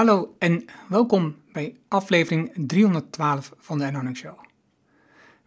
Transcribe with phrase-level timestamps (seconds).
[0.00, 4.38] Hallo en welkom bij aflevering 312 van de Earning Show.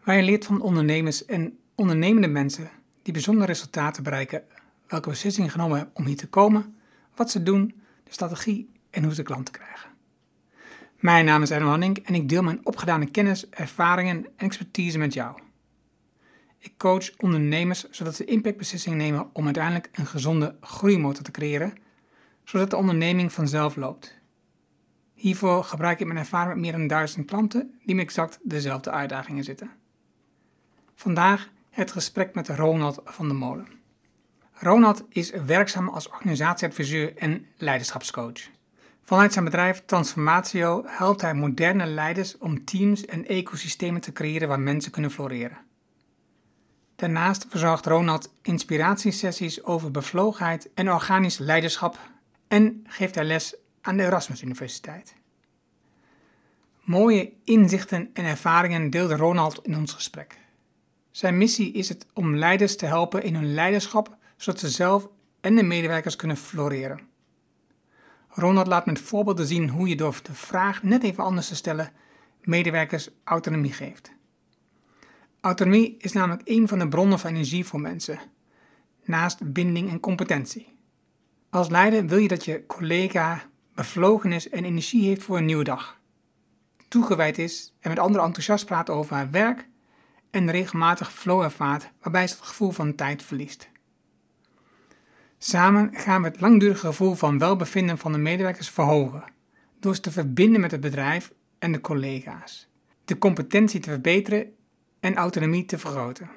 [0.03, 2.69] Waar je leert van ondernemers en ondernemende mensen
[3.01, 4.43] die bijzondere resultaten bereiken,
[4.87, 6.75] welke beslissingen genomen hebben om hier te komen,
[7.15, 9.89] wat ze doen, de strategie en hoe ze klanten krijgen.
[10.99, 15.13] Mijn naam is Erno Hanning en ik deel mijn opgedane kennis, ervaringen en expertise met
[15.13, 15.39] jou.
[16.59, 21.73] Ik coach ondernemers zodat ze impactbeslissingen nemen om uiteindelijk een gezonde groeimotor te creëren,
[22.43, 24.21] zodat de onderneming vanzelf loopt.
[25.23, 29.43] Hiervoor gebruik ik mijn ervaring met meer dan duizend klanten die met exact dezelfde uitdagingen
[29.43, 29.71] zitten.
[30.95, 33.67] Vandaag het gesprek met Ronald van der Molen.
[34.53, 38.49] Ronald is werkzaam als organisatieadviseur en leiderschapscoach.
[39.03, 44.59] Vanuit zijn bedrijf Transformatio helpt hij moderne leiders om teams en ecosystemen te creëren waar
[44.59, 45.57] mensen kunnen floreren.
[46.95, 51.99] Daarnaast verzorgt Ronald inspiratiesessies over bevlogenheid en organisch leiderschap
[52.47, 55.15] en geeft hij les aan de Erasmus Universiteit.
[56.81, 60.37] Mooie inzichten en ervaringen deelde Ronald in ons gesprek.
[61.11, 65.09] Zijn missie is het om leiders te helpen in hun leiderschap, zodat ze zelf
[65.41, 67.01] en de medewerkers kunnen floreren.
[68.27, 71.91] Ronald laat met voorbeelden zien hoe je door de vraag net even anders te stellen
[72.41, 74.11] medewerkers autonomie geeft.
[75.41, 78.19] Autonomie is namelijk een van de bronnen van energie voor mensen,
[79.03, 80.75] naast binding en competentie.
[81.49, 85.63] Als leider wil je dat je collega bevlogen is en energie heeft voor een nieuwe
[85.63, 85.99] dag,
[86.87, 89.67] toegewijd is en met anderen enthousiast praat over haar werk
[90.31, 93.69] en regelmatig flow ervaart waarbij ze het gevoel van tijd verliest.
[95.37, 99.23] Samen gaan we het langdurige gevoel van welbevinden van de medewerkers verhogen,
[99.79, 102.69] door ze te verbinden met het bedrijf en de collega's,
[103.05, 104.53] de competentie te verbeteren
[104.99, 106.29] en autonomie te vergroten.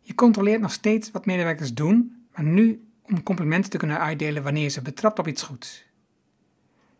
[0.00, 4.70] Je controleert nog steeds wat medewerkers doen, maar nu om complimenten te kunnen uitdelen wanneer
[4.70, 5.84] ze betrapt op iets goeds.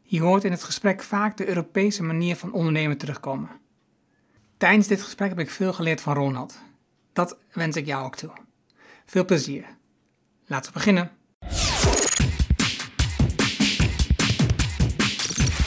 [0.02, 3.50] Je hoort in het gesprek vaak de Europese manier van ondernemen terugkomen.
[4.56, 6.58] Tijdens dit gesprek heb ik veel geleerd van Ronald.
[7.12, 8.31] Dat wens ik jou ook toe.
[9.06, 9.64] Veel plezier.
[10.47, 11.10] Laten we beginnen.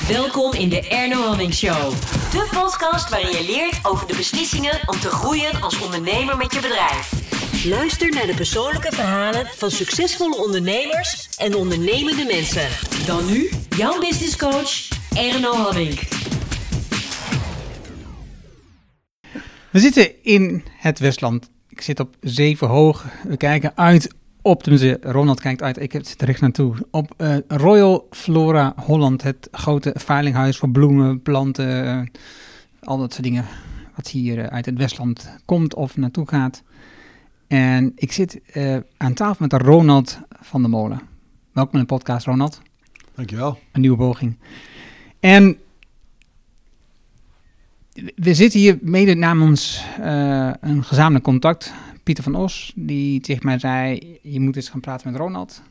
[0.07, 1.91] Welkom in de Erno Hamming Show.
[2.31, 6.59] De podcast waarin je leert over de beslissingen om te groeien als ondernemer met je
[6.59, 7.26] bedrijf.
[7.65, 12.67] Luister naar de persoonlijke verhalen van succesvolle ondernemers en ondernemende mensen.
[13.05, 15.99] Dan nu, jouw business coach, Erno Hamming.
[19.69, 21.49] We zitten in het Westland.
[21.69, 23.05] Ik zit op zeven hoog.
[23.23, 27.35] We kijken uit op, tenminste Ronald kijkt uit, ik zit er recht naartoe, op eh,
[27.47, 32.01] Royal Flora Holland, het grote veilinghuis voor bloemen, planten, eh,
[32.79, 33.45] al dat soort dingen
[33.95, 36.63] wat hier eh, uit het Westland komt of naartoe gaat.
[37.47, 38.41] En ik zit
[38.97, 41.01] aan tafel met Ronald van der Molen.
[41.51, 42.61] Welkom in de podcast, Ronald.
[43.15, 43.59] Dankjewel.
[43.71, 44.37] Een nieuwe poging.
[45.19, 45.57] En
[48.15, 49.83] we zitten hier mede namens
[50.61, 55.11] een gezamenlijk contact Pieter van Os, die tegen mij zei, je moet eens gaan praten
[55.11, 55.61] met Ronald.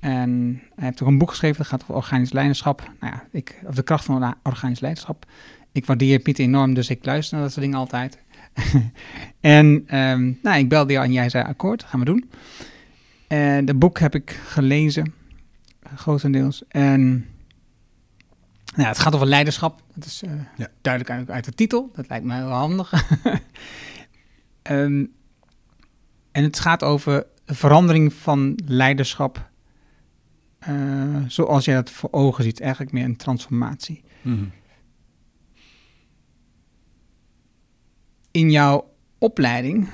[0.00, 2.90] En hij heeft ook een boek geschreven, dat gaat over organisch leiderschap.
[3.00, 5.26] Nou ja, ik, of de kracht van organisch leiderschap.
[5.72, 8.18] Ik waardeer Pieter enorm, dus ik luister naar dat soort dingen altijd.
[9.40, 9.66] en
[9.98, 12.30] um, nou, ik belde jou en jij zei akkoord, gaan we doen.
[13.26, 15.14] En het boek heb ik gelezen,
[15.94, 16.62] grotendeels.
[16.68, 17.26] En
[18.74, 19.82] nou het gaat over leiderschap.
[19.94, 20.68] Dat is uh, ja.
[20.80, 21.90] duidelijk uit, de titel.
[21.94, 22.92] Dat lijkt me heel handig.
[24.70, 25.12] um,
[26.32, 29.50] En het gaat over verandering van leiderschap.
[30.68, 34.02] Uh, zoals je dat voor ogen ziet, eigenlijk meer een transformatie.
[34.22, 34.50] Mm
[38.34, 39.90] In jouw opleiding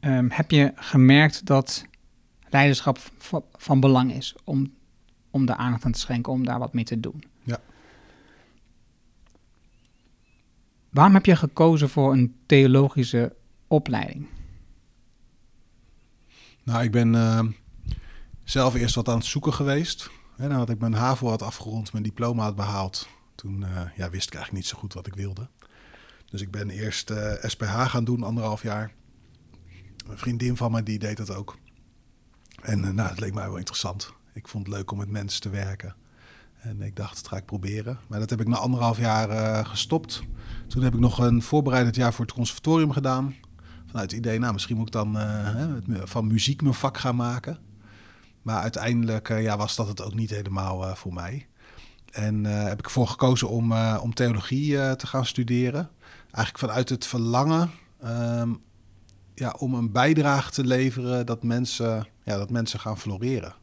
[0.00, 1.84] um, heb je gemerkt dat
[2.48, 2.98] leiderschap
[3.52, 4.74] van belang is om,
[5.30, 7.24] om daar aandacht aan te schenken, om daar wat mee te doen.
[7.42, 7.60] Ja.
[10.90, 13.36] Waarom heb je gekozen voor een theologische
[13.66, 14.26] opleiding?
[16.62, 17.42] Nou, ik ben uh,
[18.44, 20.10] zelf eerst wat aan het zoeken geweest.
[20.36, 24.26] Hè, nadat ik mijn HAVO had afgerond, mijn diploma had behaald, toen uh, ja, wist
[24.26, 25.48] ik eigenlijk niet zo goed wat ik wilde.
[26.32, 28.92] Dus ik ben eerst uh, eh, SPH gaan doen, anderhalf jaar.
[30.08, 31.56] Een vriendin van me die deed dat ook.
[32.62, 34.12] En nou, het leek mij wel interessant.
[34.32, 35.94] Ik vond het leuk om met mensen te werken.
[36.58, 37.98] En ik dacht, dat ga ik proberen.
[38.08, 40.22] Maar dat heb ik na anderhalf jaar gestopt.
[40.68, 43.34] Toen heb ik nog een voorbereidend jaar voor het conservatorium gedaan
[43.92, 47.58] vanuit het idee, nou, misschien moet ik dan uh, van muziek mijn vak gaan maken.
[48.42, 51.46] Maar uiteindelijk uh, ja, was dat het ook niet helemaal uh, voor mij.
[52.10, 55.90] En heb ik ervoor gekozen om, om theologie te gaan studeren
[56.32, 57.70] eigenlijk vanuit het verlangen
[58.00, 58.52] ehm,
[59.34, 63.54] ja, om een bijdrage te leveren dat mensen, ja, dat mensen gaan floreren.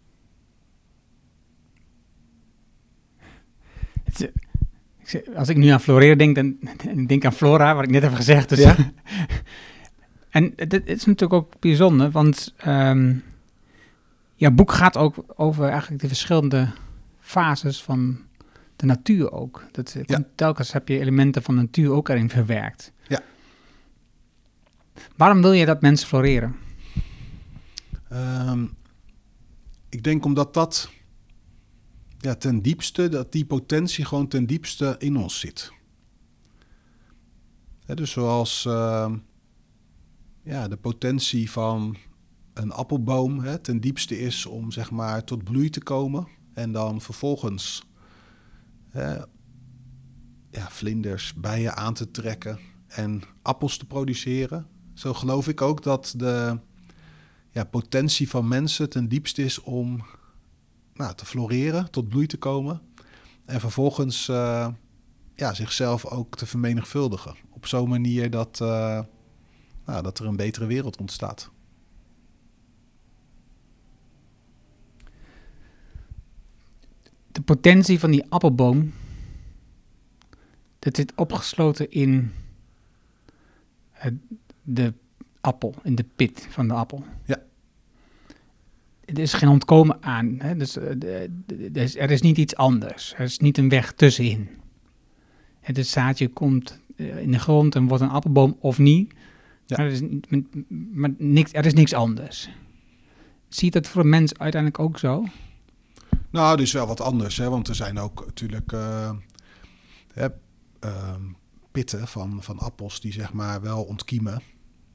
[5.35, 8.13] Als ik nu aan floreren denk, dan denk ik aan Flora, wat ik net heb
[8.13, 8.49] gezegd.
[8.49, 8.75] Dus ja?
[10.29, 13.23] en het is natuurlijk ook bijzonder, want um,
[14.37, 16.67] boek gaat ook over eigenlijk de verschillende
[17.19, 18.19] fases van
[18.79, 19.63] de natuur ook.
[19.71, 20.23] Dat, Ja.
[20.35, 22.91] Telkens heb je elementen van de natuur ook erin verwerkt.
[23.07, 23.21] Ja.
[25.15, 26.55] Waarom wil je dat mensen floreren?
[28.09, 28.65] Ehm,
[29.89, 30.89] ik denk omdat dat
[32.19, 35.71] ja, ten diepste, dat die potentie gewoon ten diepste in ons zit.
[37.85, 39.17] Dus zoals ehm,
[40.43, 41.97] ja, de potentie van
[42.53, 47.01] een appelboom hè, ten diepste is om zeg maar tot bloei te komen en dan
[47.01, 47.88] vervolgens
[48.89, 49.13] hè,
[50.51, 54.67] ja, vlinders, bijen aan te trekken en appels te produceren.
[54.93, 56.59] Zo geloof ik ook dat de
[57.51, 60.05] ja, potentie van mensen ten diepste is om
[60.93, 62.81] nou, te floreren, tot bloei te komen.
[63.45, 64.67] En vervolgens eh,
[65.35, 67.35] ja, zichzelf ook te vermenigvuldigen.
[67.49, 69.01] Op zo'n manier dat, eh,
[69.85, 71.51] nou, dat er een betere wereld ontstaat.
[77.31, 78.93] De potentie van die appelboom,
[80.79, 82.31] dat zit opgesloten in
[83.91, 84.13] het-
[84.63, 84.93] de
[85.41, 87.03] appel, in de pit van de appel.
[87.25, 87.37] Ja.
[89.05, 90.35] Er is geen ontkomen aan.
[90.39, 90.55] Hè?
[90.55, 93.13] Dus, eh, de- de- er, is, er is niet iets anders.
[93.13, 94.49] Er is niet een weg tussenin.
[95.59, 99.13] Het zaadje komt eh, in de grond en wordt een appelboom of niet.
[99.65, 99.77] Ja.
[99.77, 100.01] Maar, er is,
[100.91, 102.49] maar niks, er is niks anders.
[103.47, 105.25] Zie je dat voor een mens uiteindelijk ook zo?
[106.31, 109.11] Nou, is wel wat anders, hè, want er zijn ook natuurlijk eh,
[110.13, 110.27] hè,
[110.79, 111.21] ehm,
[111.71, 114.41] pitten van, van appels die zeg maar wel ontkiemen,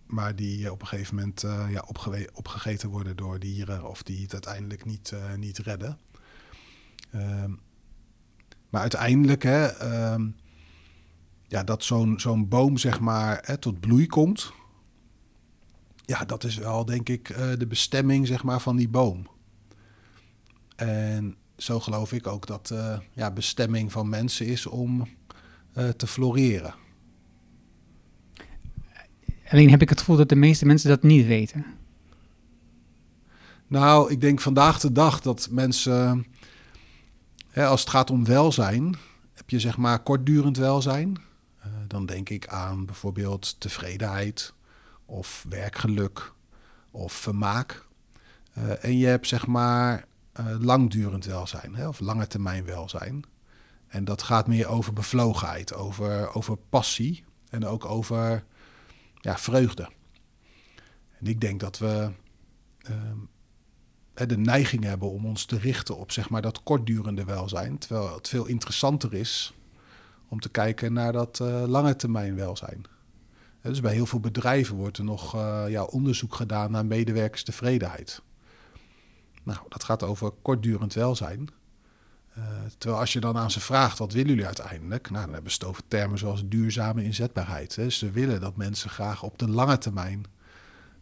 [0.06, 1.84] maar die eh, op een gegeven moment eh, ja,
[2.32, 5.98] opgegeten worden door dieren of die het uiteindelijk niet, niet redden.
[7.10, 7.52] Ehm,
[8.70, 10.28] maar uiteindelijk, hè, ehm,
[11.48, 14.52] ja, dat zo'n zo'n boom zeg maar hè, tot bloei komt,
[16.04, 17.26] ja, dat is wel denk ik
[17.58, 19.32] de bestemming zeg maar van die boom.
[20.74, 25.08] En zo geloof ik ook dat de ja, bestemming van mensen is om
[25.72, 26.74] eh, te floreren.
[29.48, 31.64] Alleen heb ik het gevoel dat de meeste mensen dat niet weten.
[33.66, 36.26] Nou, ik denk vandaag de dag dat mensen,
[37.48, 38.96] hè, als het gaat om welzijn,
[39.32, 41.16] heb je zeg maar kortdurend welzijn.
[41.58, 44.54] Eh, dan denk ik aan bijvoorbeeld tevredenheid
[45.06, 46.32] of werkgeluk
[46.90, 47.86] of vermaak.
[48.80, 50.04] En je hebt zeg maar
[50.60, 53.24] langdurend welzijn hè, of lange termijn welzijn.
[53.86, 58.44] En dat gaat meer over bevlogenheid, over, over passie en ook over
[59.20, 59.88] ja, vreugde.
[61.18, 62.10] En ik denk dat we
[62.82, 63.18] ehm,
[64.28, 67.78] de neiging hebben om ons te richten op zeg maar, dat kortdurende welzijn.
[67.78, 69.54] Terwijl het veel interessanter is
[70.28, 72.84] om te kijken naar dat eh, lange termijn welzijn.
[73.60, 78.22] Dus bij heel veel bedrijven wordt er nog eh, ja, onderzoek gedaan naar medewerkerstevredenheid.
[79.44, 81.48] Nou, dat gaat over kortdurend welzijn.
[82.34, 82.42] Eh,
[82.78, 85.10] terwijl als je dan aan ze vraagt, wat willen jullie uiteindelijk?
[85.10, 87.76] Nou, dan hebben ze het over termen zoals duurzame inzetbaarheid.
[87.76, 87.90] Hè.
[87.90, 90.24] Ze willen dat mensen graag op de lange termijn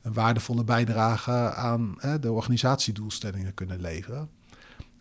[0.03, 4.31] een waardevolle bijdrage aan hè, de organisatiedoelstellingen kunnen leveren.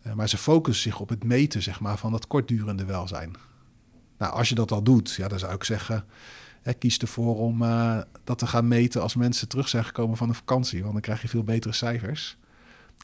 [0.02, 3.36] Eh, maar ze focussen zich op het meten zeg maar, van dat kortdurende welzijn.
[4.18, 6.06] Nou, als je dat al doet, ja, dan zou ik zeggen,
[6.62, 10.30] hè, kies ervoor om eh, dat te gaan meten als mensen terug zijn gekomen van
[10.30, 10.82] een vakantie.
[10.82, 12.38] Want dan krijg je veel betere cijfers.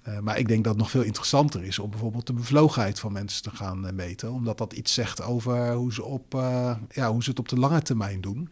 [0.08, 3.12] Eh, maar ik denk dat het nog veel interessanter is om bijvoorbeeld de bevlogenheid van
[3.12, 4.32] mensen te gaan eh, meten.
[4.32, 7.60] Omdat dat iets zegt over hoe ze, op, eh, ja, hoe ze het op de
[7.60, 8.50] lange termijn doen.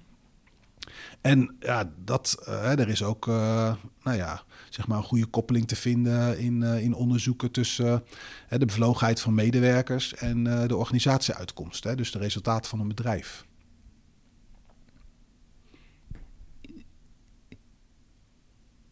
[1.22, 6.40] En ja, dat, er is ook nou ja, zeg maar een goede koppeling te vinden
[6.40, 8.04] in, in onderzoeken tussen
[8.50, 11.84] de bevlogenheid van medewerkers en de organisatieuitkomst.
[11.84, 13.46] Hè, dus de resultaten van een bedrijf.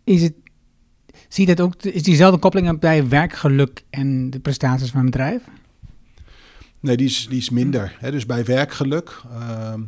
[0.03, 0.33] Is het,
[1.27, 5.41] zie je dat ook, is diezelfde koppeling bij werkgeluk en de prestaties van een bedrijf?
[6.83, 7.95] Nee, die is, die is minder.
[7.99, 8.11] Hè?
[8.11, 9.81] Dus bij werkgeluk, ehm,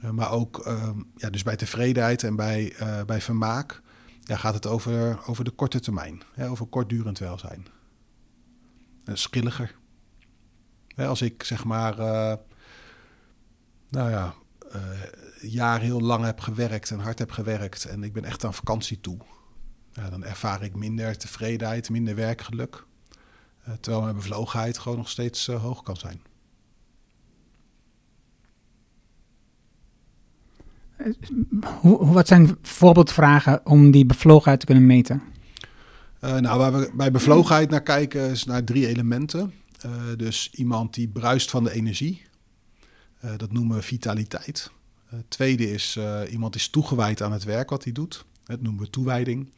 [0.00, 3.82] eh, maar ook ehm, ja, dus bij tevredenheid en bij, eh, bij vermaak,
[4.22, 6.48] ja, gaat het over, over de korte termijn, hè?
[6.50, 7.66] over kortdurend welzijn.
[9.04, 9.74] Uh, skilliger.
[10.94, 12.36] Hè, als ik zeg maar, eh,
[13.88, 14.34] nou ja,
[15.40, 19.00] jaar heel lang heb gewerkt en hard heb gewerkt en ik ben echt aan vakantie
[19.00, 19.18] toe,
[19.98, 22.84] ja, dan ervaar ik minder tevredenheid, minder werkgeluk.
[23.68, 26.20] Uh, terwijl mijn bevlogenheid gewoon nog steeds uh, hoog kan zijn.
[31.82, 35.22] Wat zijn voorbeeldvragen om die bevlogenheid te kunnen meten?
[36.20, 39.52] Uh, nou, waar we bij bevlogenheid naar kijken is naar drie elementen.
[40.16, 42.22] Dus iemand die bruist van de energie.
[43.36, 44.70] dat noemen we vitaliteit.
[45.28, 45.98] Tweede is
[46.30, 48.24] iemand is toegewijd aan het werk wat hij doet.
[48.44, 49.48] Dat noemen we toewijding.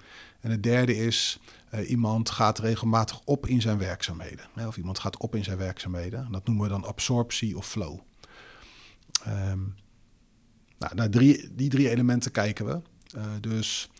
[0.40, 1.38] En het derde is
[1.86, 4.46] iemand gaat regelmatig op in zijn werkzaamheden.
[4.66, 6.32] Of iemand gaat op in zijn werkzaamheden.
[6.32, 7.98] Dat noemen we dan absorptie of flow.
[9.28, 9.74] Um,
[10.78, 12.80] nou, naar die drie elementen kijken we.
[13.40, 13.90] dus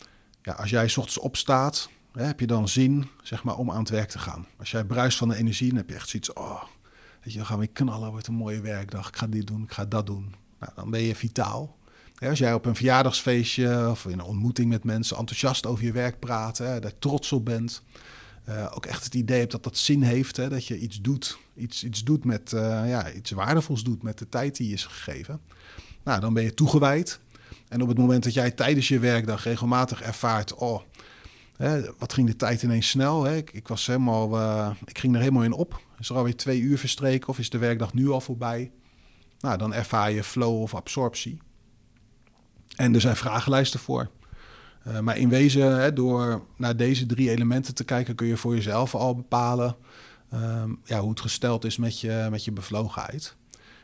[0.42, 3.78] ja, als jij s ochtends opstaat, hè, heb je dan zin zeg maar, om aan
[3.78, 4.46] het werk te gaan.
[4.58, 6.62] Als jij bruist van de energie, dan heb je echt zoiets, oh,
[7.22, 9.72] weet je, dan gaan we knallen, wordt een mooie werkdag, ik ga dit doen, ik
[9.72, 10.34] ga dat doen.
[10.58, 11.76] Nou, dan ben je vitaal.
[12.28, 16.18] Als jij op een verjaardagsfeestje of in een ontmoeting met mensen enthousiast over je werk
[16.18, 17.82] praat, hè, daar trots op bent,
[18.48, 21.38] uh, ook echt het idee hebt dat dat zin heeft, hè, dat je iets doet,
[21.56, 24.84] iets, iets doet met, uh, ja, iets waardevols doet met de tijd die je is
[24.84, 25.40] gegeven.
[26.02, 27.20] Nou, dan ben je toegewijd.
[27.68, 30.80] En op het moment dat jij tijdens je werkdag regelmatig ervaart, oh,
[31.56, 33.24] hè, wat ging de tijd ineens snel?
[33.24, 33.36] Hè?
[33.36, 35.80] Ik, ik, was helemaal, uh, ik ging er helemaal in op.
[35.98, 38.70] Is er alweer twee uur verstreken of is de werkdag nu al voorbij?
[39.40, 41.40] Nou, dan ervaar je flow of absorptie.
[42.80, 44.10] En er zijn vragenlijsten voor.
[44.86, 48.54] Uh, maar in wezen, hè, door naar deze drie elementen te kijken, kun je voor
[48.54, 49.76] jezelf al bepalen
[50.34, 53.36] um, ja, hoe het gesteld is met je, met je bevlogenheid.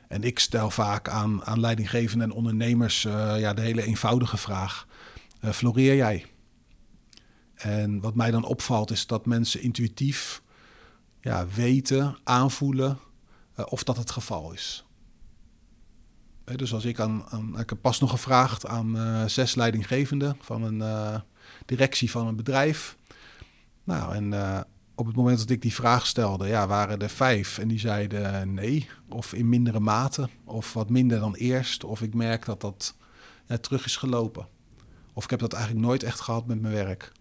[0.09, 4.87] En ik stel vaak aan, aan leidinggevenden en ondernemers uh, ja, de hele eenvoudige vraag:
[5.45, 6.27] uh, floreer jij?
[7.55, 10.43] En wat mij dan opvalt is dat mensen intuïtief
[11.21, 12.99] ja, weten, aanvoelen
[13.69, 14.86] of dat het geval is.
[16.55, 18.97] Dus als ik aan, aan, ik heb pas nog gevraagd aan
[19.31, 21.23] zes leidinggevenden van een
[21.67, 22.97] directie van een bedrijf.
[23.85, 24.35] Nou, en
[24.95, 28.55] op het moment dat ik die vraag stelde, ja, waren er vijf en die zeiden
[28.55, 32.97] nee, of in mindere mate, of wat minder dan eerst, of ik merk dat dat
[33.47, 34.47] ja, terug is gelopen.
[35.13, 37.13] Of ik heb dat eigenlijk nooit echt gehad met mijn werk.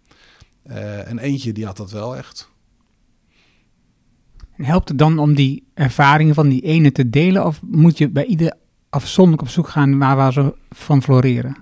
[0.64, 2.50] En eentje die had dat wel echt.
[4.58, 8.10] En helpt het dan om die ervaringen van die ene te delen, of moet je
[8.10, 8.54] bij ieder
[8.96, 11.58] afzonderlijk op zoek gaan waar, waar ze van floreren?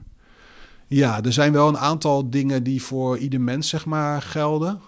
[0.88, 4.80] Ja, er zijn wel een aantal dingen die voor ieder mens zeg maar gelden.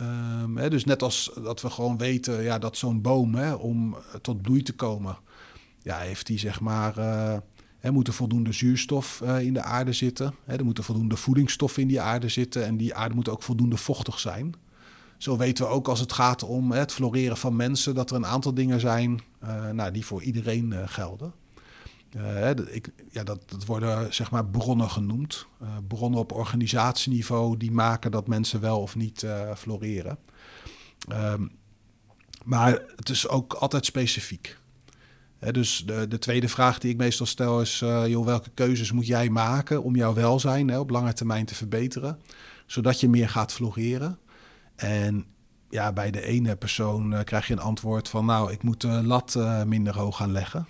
[0.00, 3.96] Um, hè, dus net als dat we gewoon weten ja, dat zo'n boom, hè, om
[4.22, 5.18] tot bloei te komen,
[5.82, 6.94] ja, heeft die zeg maar,
[7.78, 10.34] hè, moet er voldoende zuurstof uh, in de aarde zitten.
[10.44, 14.18] Er moeten voldoende voedingsstoffen in die aarde zitten en die aarde moet ook voldoende vochtig
[14.18, 14.54] zijn.
[15.18, 18.26] Zo weten we ook als het gaat om het floreren van mensen, dat er een
[18.26, 21.32] aantal dingen zijn uh, nou, die voor iedereen gelden.
[22.16, 25.46] Uh, ik, ja, dat, dat worden zeg maar bronnen genoemd.
[25.62, 30.18] Uh, bronnen op organisatieniveau die maken dat mensen wel of niet uh, floreren.
[31.12, 31.50] Um,
[32.44, 34.58] maar het is ook altijd specifiek.
[35.38, 39.28] dus de, de, tweede vraag die ik meestal stel is: joh, welke keuzes moet jij
[39.28, 42.20] maken om jouw welzijn op lange termijn te verbeteren,
[42.66, 44.18] zodat je meer gaat floreren?
[44.76, 45.24] En
[45.70, 49.38] ja, bij de ene persoon krijg je een antwoord van: nou, ik moet de lat
[49.66, 50.66] minder hoog gaan leggen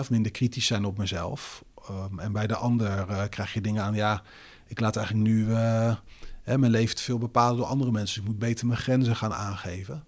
[0.00, 1.64] of minder kritisch zijn op mezelf.
[1.90, 4.22] Um, en bij de ander uh, krijg je dingen aan, ja,
[4.66, 5.94] ik laat eigenlijk nu uh,
[6.42, 8.20] hè, mijn leven te veel bepalen door andere mensen.
[8.20, 10.04] Ik moet beter mijn grenzen gaan aangeven.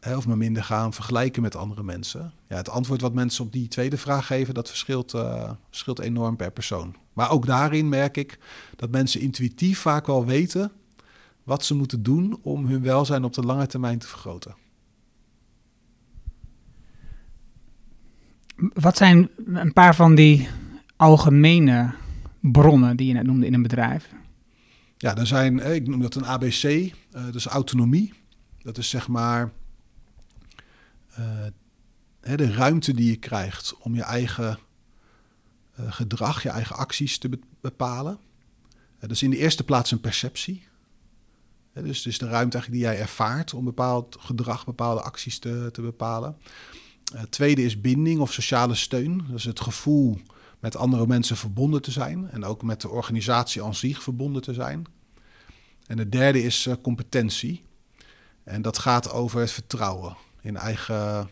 [0.00, 2.32] Hè, of me minder gaan vergelijken met andere mensen.
[2.48, 6.36] Ja, het antwoord wat mensen op die tweede vraag geven, dat verschilt, uh, verschilt enorm
[6.36, 6.96] per persoon.
[7.12, 8.38] Maar ook daarin merk ik
[8.76, 10.72] dat mensen intuïtief vaak wel weten
[11.44, 14.54] wat ze moeten doen om hun welzijn op de lange termijn te vergroten.
[18.58, 20.48] Wat zijn een paar van die
[20.96, 21.94] algemene
[22.40, 24.10] bronnen die je net noemde in een bedrijf?
[24.96, 28.14] Ja, er zijn, ik noem dat een ABC, uh, eh, dus autonomie.
[28.62, 29.52] Dat is zeg maar
[31.18, 34.58] uh, de ruimte die je krijgt om je eigen
[35.88, 38.18] gedrag, je eigen acties te be bepalen.
[38.98, 40.66] dat is in de eerste plaats een perceptie.
[41.72, 46.36] dus is de ruimte die jij ervaart om bepaald gedrag, bepaalde acties te, te bepalen.
[47.12, 49.24] Het eh, tweede is binding of sociale steun.
[49.30, 50.18] Dus het gevoel
[50.58, 54.54] met andere mensen verbonden te zijn en ook met de organisatie aan zich verbonden te
[54.54, 54.84] zijn.
[55.86, 57.62] En het derde is uh, competentie.
[58.44, 61.28] En dat gaat over het vertrouwen in eigen,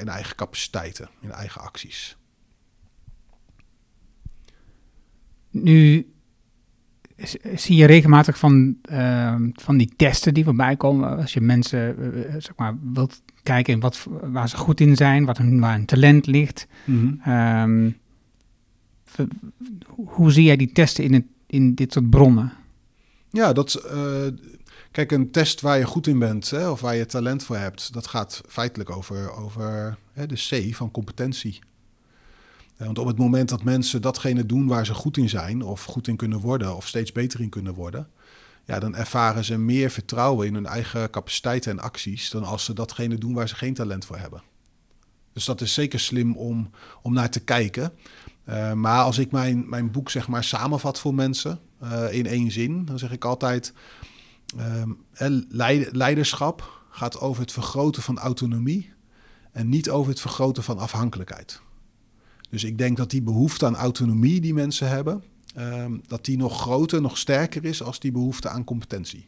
[0.00, 2.16] in eigen capaciteiten, in eigen acties.
[5.50, 6.12] Nu
[7.54, 11.16] zie je regelmatig van, uh, van die testen die voorbij komen.
[11.16, 15.38] Als je mensen uh, zeg maar, wilt kijken wat, waar ze goed in zijn, wat
[15.38, 16.66] hun, waar hun talent ligt.
[16.84, 17.32] Mm -hmm.
[17.34, 17.96] um,
[19.96, 22.52] hoe zie jij die testen in, het, in dit soort bronnen?
[23.30, 24.26] Ja, dat, uh,
[24.90, 27.92] kijk, een test waar je goed in bent hè, of waar je talent voor hebt,
[27.92, 31.58] dat gaat feitelijk over, over hè, de C van competentie.
[32.76, 36.08] Want op het moment dat mensen datgene doen waar ze goed in zijn, of goed
[36.08, 38.08] in kunnen worden, of steeds beter in kunnen worden,
[38.64, 42.72] ja, dan ervaren ze meer vertrouwen in hun eigen capaciteiten en acties dan als ze
[42.72, 44.42] datgene doen waar ze geen talent voor hebben.
[45.32, 46.70] Dus dat is zeker slim om,
[47.02, 47.92] om naar te kijken.
[48.48, 52.50] Uh, maar als ik mijn, mijn boek zeg maar samenvat voor mensen uh, in één
[52.50, 53.72] zin, dan zeg ik altijd:
[54.56, 54.82] uh,
[55.90, 58.92] leiderschap gaat over het vergroten van autonomie
[59.52, 61.60] en niet over het vergroten van afhankelijkheid.
[62.50, 65.22] Dus ik denk dat die behoefte aan autonomie die mensen hebben,
[65.56, 69.26] um, dat die nog groter, nog sterker is als die behoefte aan competentie.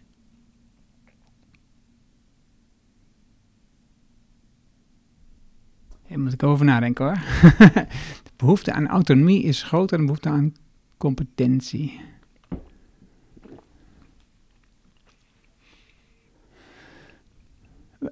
[6.08, 7.14] Daar moet ik over nadenken hoor.
[8.24, 10.54] de behoefte aan autonomie is groter dan de behoefte aan
[10.96, 12.00] competentie.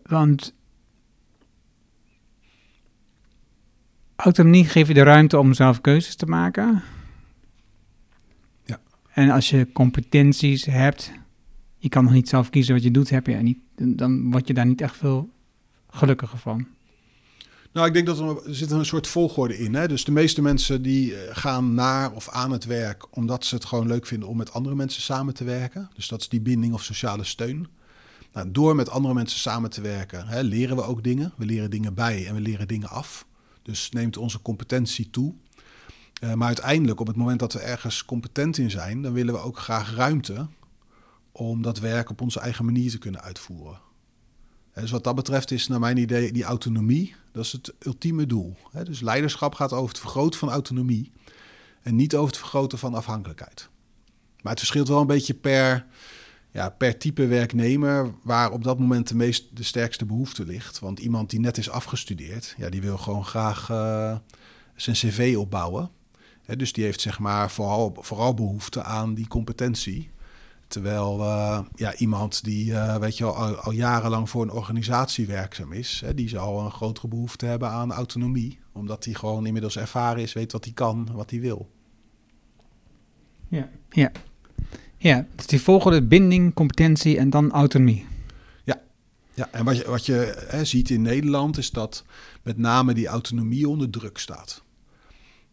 [0.02, 0.54] Want
[4.16, 6.82] autonomie geeft je de ruimte om zelf keuzes te maken.
[9.14, 11.12] En als je competenties hebt,
[11.78, 14.54] je kan nog niet zelf kiezen wat je doet, heb je niet, dan word je
[14.54, 15.30] daar niet echt veel
[15.88, 16.66] gelukkiger van.
[17.72, 19.74] Nou, ik denk dat er, er zit een soort volgorde in.
[19.74, 19.88] Hè?
[19.88, 23.64] Dus de meeste mensen die eh, gaan naar of aan het werk omdat ze het
[23.64, 25.90] gewoon leuk vinden om met andere mensen samen te werken.
[25.94, 27.66] Dus dat is die binding of sociale steun.
[28.32, 31.32] Nou, door met andere mensen samen te werken, hè, leren we ook dingen.
[31.36, 33.26] We leren dingen bij en we leren dingen af.
[33.62, 35.34] Dus neemt onze competentie toe.
[36.24, 39.40] Uh, maar uiteindelijk, op het moment dat we ergens competent in zijn, dan willen we
[39.40, 40.46] ook graag ruimte
[41.32, 43.80] om dat werk op onze eigen manier te kunnen uitvoeren.
[44.74, 48.56] Dus wat dat betreft is naar mijn idee die autonomie, dat is het ultieme doel.
[48.84, 51.12] Dus leiderschap gaat over het vergroten van autonomie
[51.82, 53.68] en niet over het vergroten van afhankelijkheid.
[54.42, 55.86] Maar het verschilt wel een beetje per,
[56.50, 60.78] ja, per type werknemer waar op dat moment de, meest, de sterkste behoefte ligt.
[60.78, 64.16] Want iemand die net is afgestudeerd, ja, die wil gewoon graag uh,
[64.74, 65.90] zijn cv opbouwen.
[66.46, 70.10] Dus die heeft zeg maar vooral, vooral behoefte aan die competentie.
[70.68, 75.72] Terwijl uh, ja, iemand die uh, weet je, al, al, jarenlang voor een organisatie werkzaam
[75.72, 78.58] is, hè, die zal een grotere behoefte hebben aan autonomie.
[78.72, 81.70] Omdat hij gewoon inmiddels ervaren is, weet wat hij kan, wat hij wil.
[83.48, 84.12] Ja, ja.
[84.96, 88.06] ja dus die volgende binding, competentie en dan autonomie.
[88.64, 88.80] Ja,
[89.34, 89.48] ja.
[89.52, 92.04] en wat je, wat je hè, ziet in Nederland is dat
[92.42, 94.63] met name die autonomie onder druk staat.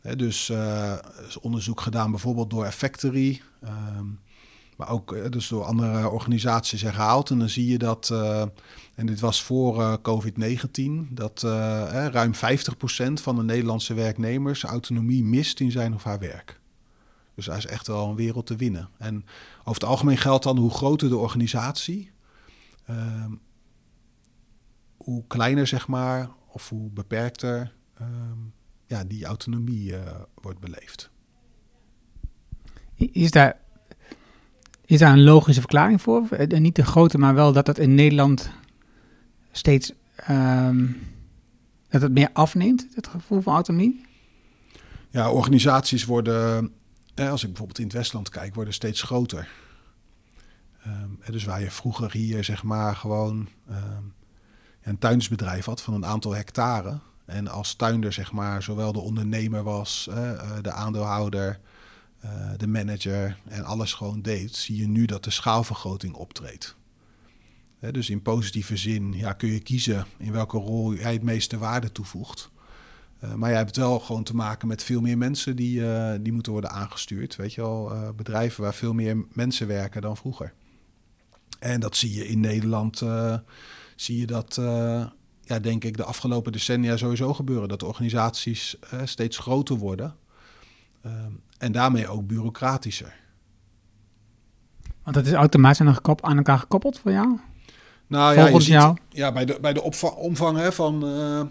[0.01, 3.41] Dus uh, is onderzoek gedaan bijvoorbeeld door Effectory.
[3.63, 4.19] Um,
[4.81, 7.29] maar ook eh, dus door andere organisaties herhaald.
[7.29, 8.41] En dan zie je dat, uh,
[8.95, 11.51] en dit was voor uh, COVID-19, dat uh,
[12.11, 12.37] ruim 50%
[13.13, 16.59] van de Nederlandse werknemers autonomie mist in zijn of haar werk.
[17.35, 18.89] Dus daar is echt wel een wereld te winnen.
[18.97, 19.25] En
[19.59, 22.11] over het algemeen geldt dan hoe groter de organisatie,
[22.85, 23.31] ehm,
[24.97, 28.39] hoe kleiner zeg maar, of hoe beperkter ehm,
[28.91, 29.93] ja, die autonomie
[30.41, 31.09] wordt beleefd.
[32.95, 33.61] Is daar
[34.91, 36.27] is daar een logische verklaring voor?
[36.29, 38.51] En eh, niet de grote, maar wel dat het in Nederland
[39.51, 39.93] steeds
[40.29, 40.99] um,
[41.89, 44.05] dat het meer afneemt, het gevoel van autonomie?
[45.09, 46.73] Ja, organisaties worden,
[47.15, 49.49] als ik bijvoorbeeld in het Westland kijk, worden steeds groter.
[50.87, 54.13] Um, dus waar je vroeger hier zeg maar gewoon um,
[54.81, 56.99] een tuinsbedrijf had van een aantal hectare.
[57.31, 60.15] En als tuinder zeg maar zowel de ondernemer was, uh,
[60.61, 61.59] de aandeelhouder,
[62.25, 66.75] uh, de manager en alles gewoon deed, zie je nu dat de schaalvergroting optreedt.
[67.91, 71.91] dus in positieve zin ja, kun je kiezen in welke rol jij het meeste waarde
[71.91, 72.49] toevoegt.
[73.23, 75.83] Uh, maar je hebt wel gewoon te maken met veel meer mensen die,
[76.21, 77.35] die moeten worden aangestuurd.
[77.35, 80.53] Weet je wel, bedrijven waar veel meer mensen werken dan vroeger.
[81.59, 83.03] En dat zie je in Nederland,
[83.95, 84.57] zie je dat,
[85.51, 87.69] ja, denk ik, de afgelopen decennia sowieso gebeuren.
[87.69, 90.15] Dat organisaties steeds groter worden.
[91.01, 93.13] Ehm, en daarmee ook bureaucratischer.
[95.03, 97.39] Want dat is automatisch aan, aan elkaar gekoppeld voor jou?
[98.07, 98.97] Nou ja, je ziet, jou?
[99.09, 99.81] ja, bij de, bij de
[100.15, 101.41] omvang hè, van, uh,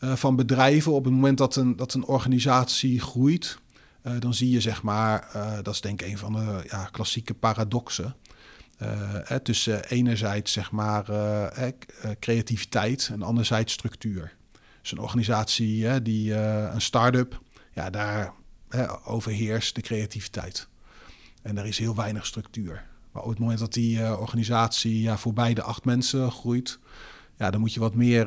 [0.00, 3.58] uh, van bedrijven, op het moment dat een, dat een organisatie groeit,
[4.18, 5.30] dan zie je zeg maar,
[5.62, 8.16] dat is denk ik een van de ja, klassieke paradoxen.
[9.24, 11.04] Hè, tussen enerzijds zeg maar
[12.18, 14.34] creativiteit en anderzijds structuur.
[14.80, 17.40] Dus een organisatie, die, een start-up,
[17.72, 18.32] ja, daar
[19.04, 20.68] overheerst de creativiteit.
[21.42, 22.86] En er is heel weinig structuur.
[23.12, 26.78] Maar op het moment dat die organisatie ja, voorbij de acht mensen groeit,
[27.36, 28.26] ja, dan moet je wat meer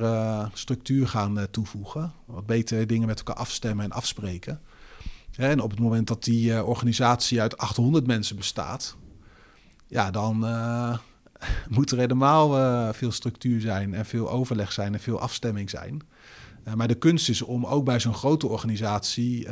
[0.53, 2.13] structuur gaan toevoegen.
[2.25, 4.61] Wat beter dingen met elkaar afstemmen en afspreken.
[5.35, 8.95] En op het moment dat die organisatie uit 800 mensen bestaat,
[9.87, 10.39] ja, dan
[11.75, 16.01] moet er helemaal veel structuur zijn en veel overleg zijn en veel afstemming zijn.
[16.67, 19.45] Uh, maar de kunst is om ook bij zo'n grote organisatie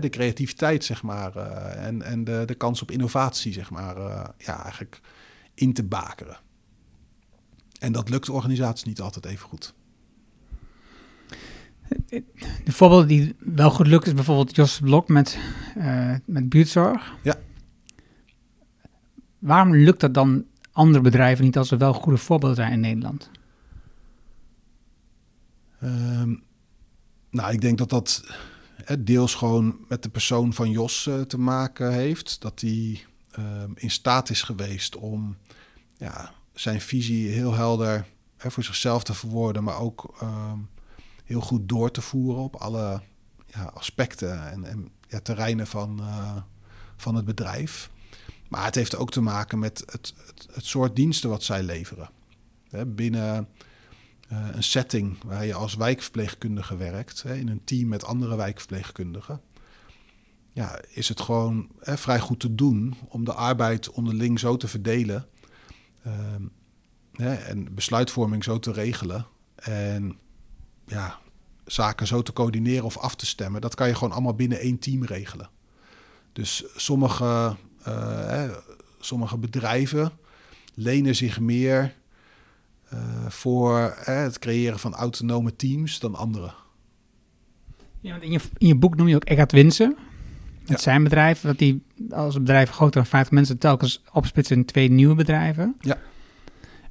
[0.00, 1.36] de creativiteit, zeg maar,
[1.76, 3.96] en, en de, de kans op innovatie, zeg maar,
[4.38, 5.00] ja, eigenlijk
[5.54, 6.38] in te bakeren.
[7.82, 9.74] En dat lukt organisaties niet altijd even goed.
[12.64, 15.38] De voorbeeld die wel goed lukt is bijvoorbeeld Jos Blok met,
[15.78, 17.14] uh, met buurtzorg.
[17.22, 17.34] Ja.
[19.42, 23.30] Waarom lukt dat dan andere bedrijven niet als er wel goede voorbeelden zijn in Nederland?
[25.82, 26.42] Um,
[27.30, 28.24] nou, ik denk dat dat
[28.98, 32.40] deels gewoon met de persoon van Jos uh, te maken heeft.
[32.40, 33.04] Dat hij
[33.38, 35.36] uh, in staat is geweest om
[35.96, 40.52] ja, zijn visie heel helder hè, voor zichzelf te verwoorden, maar ook uh,
[41.24, 43.02] heel goed door te voeren op alle
[43.46, 46.36] ja, aspecten en, en ja, terreinen van, uh,
[46.96, 47.90] van het bedrijf.
[48.52, 50.14] Maar het heeft ook te maken met het,
[50.52, 52.10] het, soort diensten wat zij leveren.
[52.86, 53.48] Binnen
[54.32, 59.40] uh, een setting waar je als wijkverpleegkundige werkt, in een team met andere wijkverpleegkundigen,
[60.52, 65.26] ja, is het gewoon vrij goed te doen om de arbeid onderling zo te verdelen
[67.12, 70.18] hè, en besluitvorming zo te regelen en
[70.86, 71.18] ja,
[71.64, 73.60] zaken zo te coördineren of af te stemmen.
[73.60, 75.50] Dat kan je gewoon allemaal binnen één team regelen.
[76.32, 77.56] Dus sommige,
[77.88, 78.42] uh,
[79.00, 80.12] sommige bedrijven
[80.74, 81.94] lenen zich meer
[82.92, 86.52] uh, voor het creëren van autonome teams dan andere.
[88.00, 89.96] Ja, in, je, in je boek noem je ook Eckhart Winsen.
[90.64, 90.78] Ja.
[90.78, 94.90] zijn bedrijf, dat die als een bedrijf groter dan 50 mensen telkens opsplitsen in twee
[94.90, 95.76] nieuwe bedrijven.
[95.80, 95.98] Ja.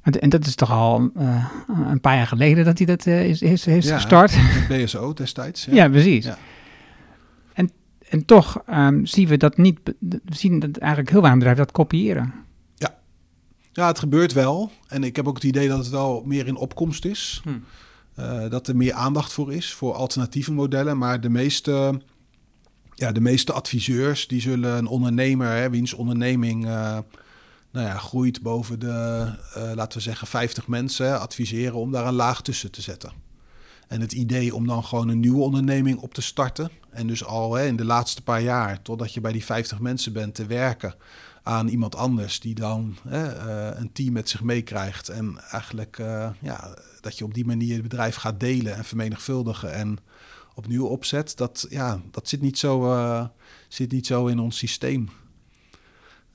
[0.02, 3.28] En, en dat is toch al uh, een paar jaar geleden dat hij dat uh,
[3.28, 4.36] is, is, heeft ja, gestart.
[4.68, 5.64] BSO destijds.
[5.64, 6.28] Ja, ja precies.
[8.12, 8.18] Ja.
[8.18, 11.74] En, toch um, zien we dat niet, we zien dat eigenlijk heel weinig bedrijven dat
[11.74, 12.42] kopiëren.
[13.72, 14.70] Ja, het gebeurt wel.
[14.88, 17.40] En ik heb ook het idee dat het wel meer in opkomst is.
[17.44, 17.50] Hm.
[18.18, 20.98] Uh, dat er meer aandacht voor is, voor alternatieve modellen.
[20.98, 22.00] Maar de meeste,
[22.94, 26.98] ja, de meeste adviseurs, die zullen een ondernemer, hè, wiens onderneming uh,
[27.70, 28.86] nou ja, groeit boven de,
[29.56, 33.12] uh, laten we zeggen, 50 mensen, adviseren om daar een laag tussen te zetten.
[33.92, 36.70] En het idee om dan gewoon een nieuwe onderneming op te starten.
[36.90, 40.12] En dus al hè, in de laatste paar jaar, totdat je bij die 50 mensen
[40.12, 40.94] bent, te werken
[41.42, 45.08] aan iemand anders die dan hè, uh, een team met zich meekrijgt.
[45.08, 49.72] En eigenlijk uh, ja, dat je op die manier het bedrijf gaat delen en vermenigvuldigen
[49.72, 49.98] en
[50.54, 51.36] opnieuw opzet.
[51.36, 53.26] Dat, ja, dat zit, niet zo, uh,
[53.68, 55.08] zit niet zo in ons systeem.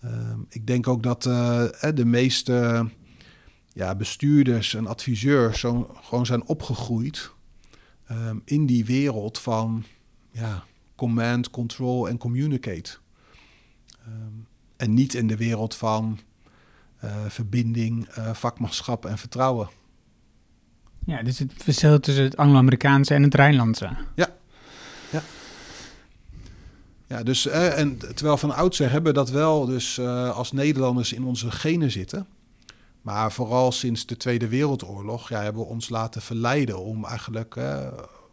[0.02, 2.89] Ehm, ik denk ook dat de meeste
[3.74, 7.36] ja, bestuurders en adviseurs zo, gewoon zijn opgegroeid
[8.12, 9.84] um, in die wereld van
[10.32, 10.63] ja,
[10.96, 12.98] command, control en communicate.
[14.08, 16.20] Um, en niet in de wereld van
[17.04, 19.70] uh, verbinding, uh, vakmanschap en vertrouwen.
[21.06, 23.89] Ja, dus het verschil tussen het Anglo-Amerikaanse en het Rijnlandse.
[24.15, 24.36] Ja,
[25.12, 25.22] ja.
[27.08, 31.24] Ja, dus eh, en terwijl van oudsher hebben we dat wel dus als Nederlanders in
[31.24, 32.28] onze genen zitten.
[33.08, 37.56] Maar vooral sinds de Tweede Wereldoorlog ja, hebben we ons laten verleiden om eigenlijk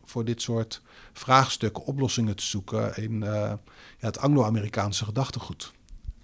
[0.04, 0.82] voor dit soort
[1.12, 3.58] vraagstukken oplossingen te zoeken in ja,
[3.98, 5.72] het Anglo-Amerikaanse gedachtegoed.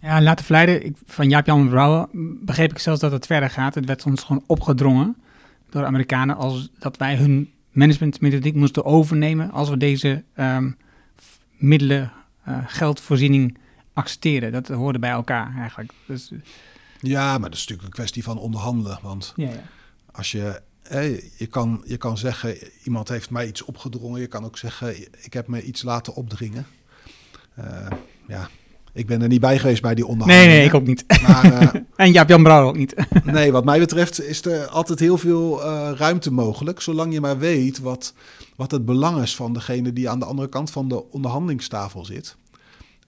[0.01, 0.85] Ja, laten verleiden.
[0.85, 2.09] Ik, van Jaap-Jan Brouwer
[2.43, 3.75] begreep ik zelfs dat het verder gaat.
[3.75, 5.17] Het werd ons gewoon opgedrongen
[5.71, 10.77] door de Amerikanen als dat wij hun managementmethodiek moesten overnemen als we deze um,
[11.57, 12.13] middelen,
[12.49, 13.59] uh, geldvoorziening
[13.93, 14.53] accepteren.
[14.53, 15.93] Dat hoorde bij elkaar eigenlijk.
[16.07, 16.33] Dus,
[17.01, 18.99] ja, maar dat is natuurlijk een kwestie van onderhandelen.
[19.03, 19.63] Want ja, ja.
[20.13, 20.61] als je
[21.37, 24.21] je, kan, je kan zeggen, iemand heeft mij iets opgedrongen.
[24.21, 26.67] Je kan ook zeggen, ik heb me iets laten opdringen.
[27.59, 27.87] Uh,
[28.29, 28.49] ja,
[28.93, 30.49] ik ben er niet bij geweest bij die onderhandelingen.
[30.49, 31.05] Nee, nee, ik ook niet.
[31.23, 32.95] Maar, uh, en Jaap-Jan Brouwer ook niet.
[33.25, 36.81] nee, wat mij betreft is er altijd heel veel uh, ruimte mogelijk.
[36.81, 38.15] Zolang je maar weet wat,
[38.57, 42.37] wat het belang is van degene die aan de andere kant van de onderhandelingstafel zit.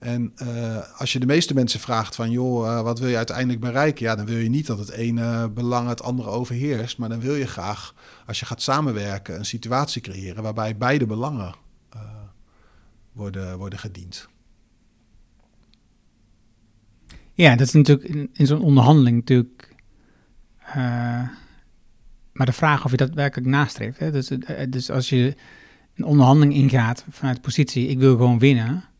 [0.03, 4.05] En uh, als je de meeste mensen vraagt van, joh, wat wil je uiteindelijk bereiken?
[4.05, 6.97] Ja, dan wil je niet dat het ene belang het andere overheerst.
[6.97, 7.93] Maar dan wil je graag,
[8.25, 11.55] als je gaat samenwerken, een situatie creëren waarbij beide belangen
[13.11, 14.27] worden, worden gediend.
[17.33, 19.75] Ja, dat is natuurlijk in, zo'n onderhandeling natuurlijk.
[22.33, 23.99] Maar de vraag of je dat werkelijk nastreeft.
[23.99, 24.11] Hè?
[24.11, 24.31] Dus,
[24.69, 25.35] dus als je
[25.95, 28.91] een onderhandeling ingaat vanuit positie, ik wil gewoon winnen.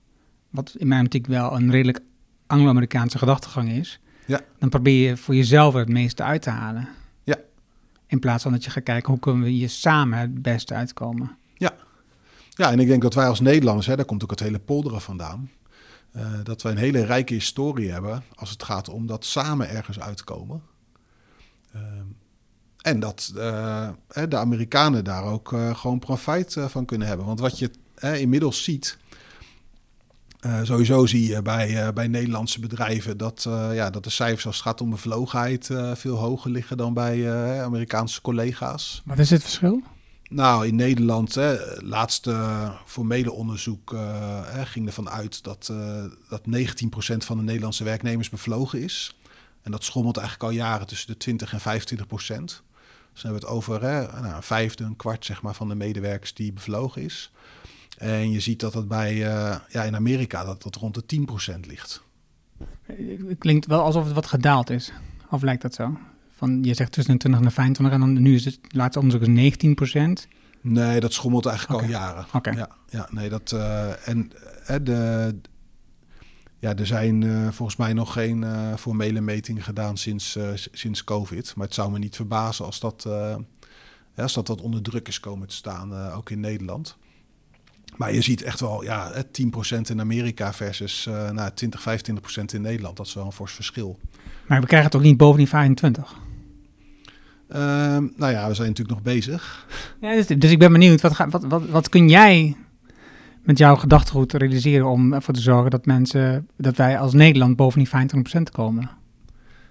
[0.54, 2.00] Wat in mijn optiek wel een redelijk
[2.48, 4.00] Anglo-Amerikaanse gedachtegang is.
[4.26, 4.42] Ja.
[4.60, 6.88] Dan probeer je voor jezelf het meeste uit te halen.
[7.24, 7.38] Ja.
[8.08, 11.38] In plaats van dat je gaat kijken hoe kunnen we hier samen het beste uitkomen.
[11.56, 11.74] Ja.
[12.50, 15.02] Ja, en ik denk dat wij als Nederlanders, hè, daar komt ook het hele polderen
[15.02, 15.50] vandaan.
[16.16, 20.00] Uh, dat wij een hele rijke historie hebben als het gaat om dat samen ergens
[20.00, 20.62] uitkomen.
[21.76, 21.82] Uh,
[22.82, 23.90] en dat uh,
[24.30, 27.26] de Amerikanen daar ook gewoon profijt van kunnen hebben.
[27.26, 28.98] Want wat je inmiddels ziet,
[30.64, 34.82] sowieso zie je bij, bij Nederlandse bedrijven dat, ja, dat de cijfers als het gaat
[34.82, 39.02] om bevlogenheid veel hoger liggen dan bij Amerikaanse collega's.
[39.06, 39.82] Wat is het verschil?
[40.30, 43.92] Nou, in Nederland, hè, laatste formele onderzoek
[44.46, 45.74] hè, ging ervan uit dat,
[46.30, 46.46] dat 19%
[47.18, 49.16] van de Nederlandse werknemers bevlogen is.
[49.62, 52.64] En dat schommelt eigenlijk al jaren tussen de 20 en 25 procent.
[53.14, 55.70] Dus dan hebben we het over hè, nou, een vijfde, een kwart zeg maar, van
[55.70, 57.32] de medewerkers die bevlogen is.
[57.98, 61.26] En je ziet dat het bij, uh, ja, in Amerika dat dat rond de 10
[61.26, 62.04] procent ligt.
[62.88, 64.92] Het klinkt wel alsof het wat gedaald is.
[65.30, 65.98] Of lijkt dat zo?
[66.36, 69.00] Van, je zegt tussen de 20 en de 25 en dan nu is het laatste
[69.00, 70.28] onderzoek is 19 procent.
[70.62, 72.26] Nee, dat schommelt eigenlijk al jaren.
[72.34, 72.50] Oké.
[72.52, 73.52] Ja, ja, nee, dat.
[73.52, 74.32] eh, en
[74.66, 75.36] eh, de,
[76.58, 81.04] ja, er zijn eh, volgens mij nog geen eh, formele metingen gedaan sinds, eh, sinds
[81.04, 81.56] COVID.
[81.56, 83.36] Maar het zou me niet verbazen als dat, eh,
[84.16, 86.98] ja, als dat wat onder druk is komen te staan, eh, ook in Nederland.
[87.96, 92.54] Maar je ziet echt wel, ja, hè, 10% in Amerika versus eh nou, 20, 25%
[92.54, 92.98] in Nederland.
[92.98, 94.00] Dat is wel een fors verschil.
[94.48, 96.16] Maar we krijgen het ook niet boven die 25.
[97.48, 99.68] Ehm, nou ja, we zijn natuurlijk nog bezig.
[100.02, 102.56] Ja, dus, dus ik ben benieuwd, wat, ga, wat, wat, wat kun jij
[103.44, 107.80] met jouw gedachtegoed realiseren om ervoor te zorgen dat mensen, dat wij als Nederland boven
[107.80, 107.90] die
[108.38, 108.90] 25% komen?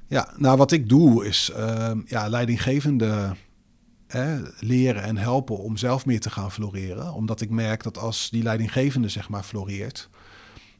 [0.06, 3.34] Ja, nou wat ik doe is ehm, ja, leidinggevende
[4.58, 7.12] leren en helpen om zelf meer te gaan floreren.
[7.12, 10.08] Omdat ik merk dat als die leidinggevende zeg maar floreert,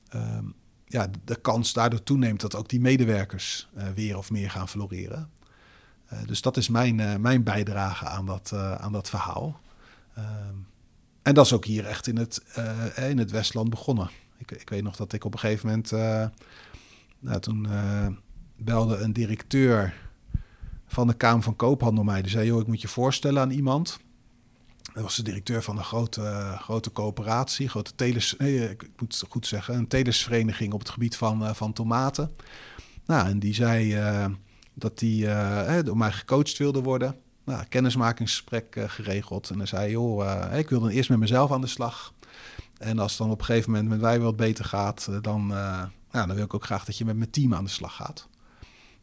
[0.08, 0.44] ehm,
[0.86, 5.30] ja, de, kans daardoor toeneemt dat ook die medewerkers eh, weer of meer gaan floreren.
[6.06, 9.60] Eh, dus dat is mijn, eh, mijn bijdrage aan dat, aan dat verhaal.
[10.14, 10.54] Ehm,
[11.22, 12.42] en dat is ook hier echt in het,
[12.96, 14.10] in het Westland begonnen.
[14.38, 15.90] Ik, ik weet nog dat ik op een gegeven moment,
[17.18, 17.68] nou, toen
[18.56, 19.94] belde een directeur
[20.92, 22.22] van de Kamer van Koophandel mij.
[22.22, 23.98] Die zei, joh, ik moet je voorstellen aan iemand.
[24.92, 29.30] Dat was de directeur van een grote, grote coöperatie, grote teles, nee, ik moet het
[29.30, 32.30] goed zeggen, een telesvereniging op het gebied van, eh, van tomaten.
[33.06, 34.26] Nou, en die zei eh,
[34.74, 37.16] dat hij eh, door mij gecoacht wilde worden.
[37.44, 39.50] Nou, kennismakingsgesprek eh, geregeld.
[39.50, 42.12] En hij zei, joh, eh, ik wil dan eerst met mezelf aan de slag.
[42.78, 45.50] En als het dan op een gegeven moment met mij wat beter gaat, eh, dan,
[45.50, 47.96] eh, ja, dan wil ik ook graag dat je met mijn team aan de slag
[47.96, 48.28] gaat.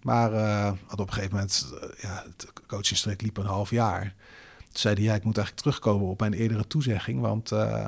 [0.02, 4.16] Maar eh, had op een gegeven moment, eh, ja, het coachingstraject liep een half jaar.
[4.58, 7.88] Toen zei hij, ja, ik moet eigenlijk terugkomen op mijn eerdere toezegging, want eh,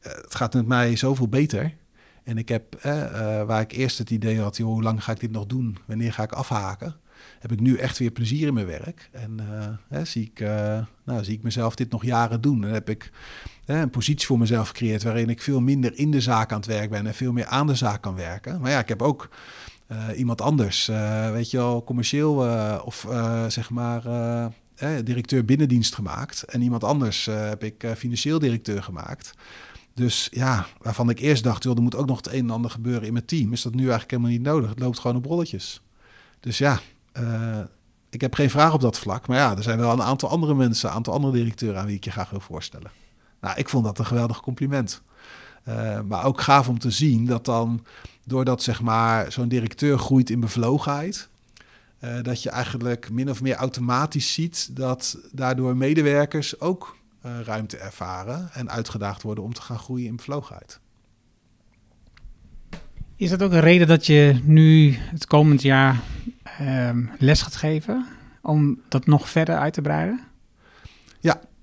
[0.00, 1.74] het gaat met mij zoveel beter.
[2.24, 2.82] En ik heb,
[3.46, 5.78] waar ik eerst het idee had, hoe lang ga ik dit nog doen?
[5.86, 6.96] Wanneer ga ik afhaken?
[7.38, 9.10] Heb ik nu echt weer plezier in mijn werk?
[9.12, 9.40] En
[10.02, 10.40] zie, ik,
[11.04, 12.64] nou, zie ik mezelf dit nog jaren doen?
[12.64, 13.10] En heb ik
[13.64, 16.90] een positie voor mezelf gecreëerd waarin ik veel minder in de zaak aan het werk
[16.90, 18.60] ben en veel meer aan de zaak kan werken.
[18.60, 19.28] Maar ja, ik heb ook
[20.16, 25.44] iemand anders, eh, weet je wel, commercieel eh, of eh, zeg maar eh, eh, directeur
[25.44, 26.42] binnendienst gemaakt.
[26.42, 29.34] En iemand anders eh, heb ik eh, financieel directeur gemaakt.
[29.94, 32.70] Dus ja, waarvan ik eerst dacht, joh, er moet ook nog het een en ander
[32.70, 33.52] gebeuren in mijn team.
[33.52, 34.70] Is dat nu eigenlijk helemaal niet nodig?
[34.70, 35.82] Het loopt gewoon op rolletjes.
[36.40, 36.80] Dus ja,
[37.12, 37.60] eh,
[38.10, 39.26] ik heb geen vraag op dat vlak.
[39.26, 41.96] Maar ja, er zijn wel een aantal andere mensen, een aantal andere directeuren aan wie
[41.96, 42.90] ik je graag wil voorstellen.
[43.40, 45.02] Nou, ik vond dat een geweldig compliment.
[45.64, 47.84] Eh, maar ook gaaf om te zien dat dan,
[48.24, 51.28] doordat zeg maar zo'n directeur groeit in bevlogenheid,
[51.98, 57.76] eh, dat je eigenlijk min of meer automatisch ziet dat daardoor medewerkers ook eh, ruimte
[57.76, 60.80] ervaren en uitgedaagd worden om te gaan groeien in bevlogenheid.
[63.16, 66.00] Is dat ook een reden dat je nu het komend jaar
[66.58, 68.06] ehm, les gaat geven?
[68.42, 70.20] Om dat nog verder uit te breiden?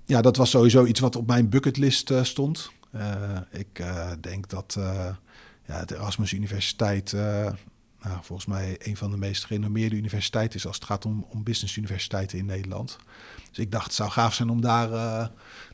[0.05, 2.71] Ja, dat was sowieso iets wat op mijn bucketlist eh, stond.
[3.51, 3.83] Ik
[4.21, 4.79] denk dat
[5.69, 7.51] ja, de Erasmus Universiteit eh,
[8.01, 11.43] nou, volgens mij een van de meest gerenommeerde universiteiten is als het gaat om, om
[11.43, 12.97] business universiteiten in Nederland.
[13.49, 15.27] Dus ik dacht, het zou gaaf zijn om daar eh,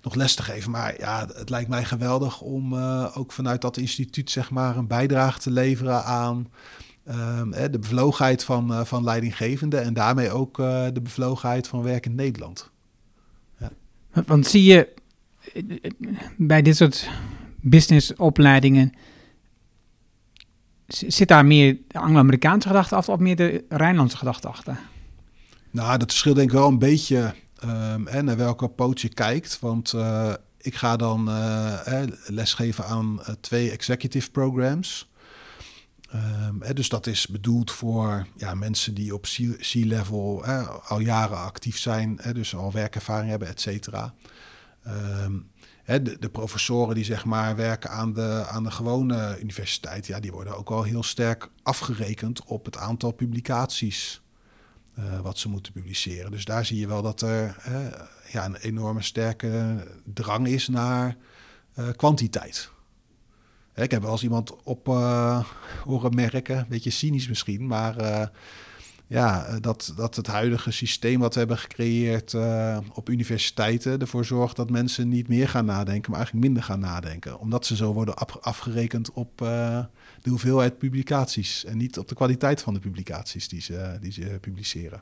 [0.05, 0.71] nog les te geven.
[0.71, 4.87] Maar ja, het lijkt mij geweldig om eh, ook vanuit dat instituut zeg maar een
[4.87, 6.47] bijdrage te leveren aan
[7.05, 10.57] ehm, eh, de bevlogenheid van, eh, van leidinggevenden en daarmee ook
[10.93, 12.73] de bevlogenheid van werk in Nederland.
[14.25, 14.93] Want zie je
[16.37, 17.09] bij dit soort
[17.61, 18.93] businessopleidingen,
[20.87, 24.79] zit daar meer de Anglo-Amerikaanse gedachte achter of meer de Rijnlandse gedachte achter?
[25.71, 29.59] Nou, dat verschilt denk ik wel een beetje ehm, hè, naar welke approach je kijkt.
[29.59, 35.13] Want eh, ik ga dan eh, lesgeven aan eh, twee executive programs.
[36.59, 39.25] Hè, dus dat is bedoeld voor ja, mensen die op
[39.59, 40.45] C-level
[40.87, 42.17] al jaren actief zijn.
[42.21, 44.13] Hè, dus al werkervaring hebben, et cetera.
[44.83, 45.33] Ehm,
[45.85, 50.07] de, professoren die zeg maar werken aan de, aan de gewone universiteit...
[50.07, 54.21] Ja, die worden ook al heel sterk afgerekend op het aantal publicaties
[54.95, 56.31] eh, wat ze moeten publiceren.
[56.31, 57.57] Dus daar zie je wel dat er
[58.31, 61.17] ja, een enorme sterke drang is naar
[61.73, 62.69] eh, kwantiteit.
[63.73, 65.45] Hè, Ik heb wel eens iemand op eh,
[65.83, 67.95] horen merken, een beetje cynisch misschien, maar
[69.07, 74.25] ja, eh, dat, dat het huidige systeem wat we hebben gecreëerd uh, op universiteiten ervoor
[74.25, 77.39] zorgt dat mensen niet meer gaan nadenken, maar eigenlijk minder gaan nadenken.
[77.39, 79.83] Omdat ze zo worden afgerekend op uh,
[80.21, 84.37] de hoeveelheid publicaties en niet op de kwaliteit van de publicaties die ze, die ze
[84.41, 85.01] publiceren.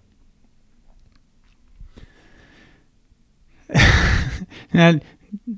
[4.69, 4.97] ja,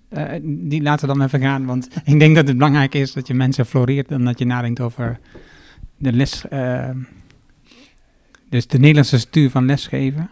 [0.41, 3.33] die laten we dan even gaan, want ik denk dat het belangrijk is dat je
[3.33, 5.19] mensen floreert en dat je nadenkt over
[5.97, 6.45] de les
[8.55, 10.29] dus de Nederlandse stuur van lesgeven.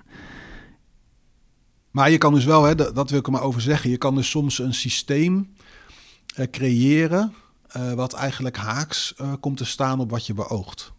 [1.91, 4.15] Maar je kan dus wel, hè, dat, wil ik er maar over zeggen, je kan
[4.15, 5.53] dus soms een systeem
[6.37, 7.33] uh, creëren
[7.77, 10.93] uh, wat eigenlijk haaks uh, komt te staan op wat je beoogt.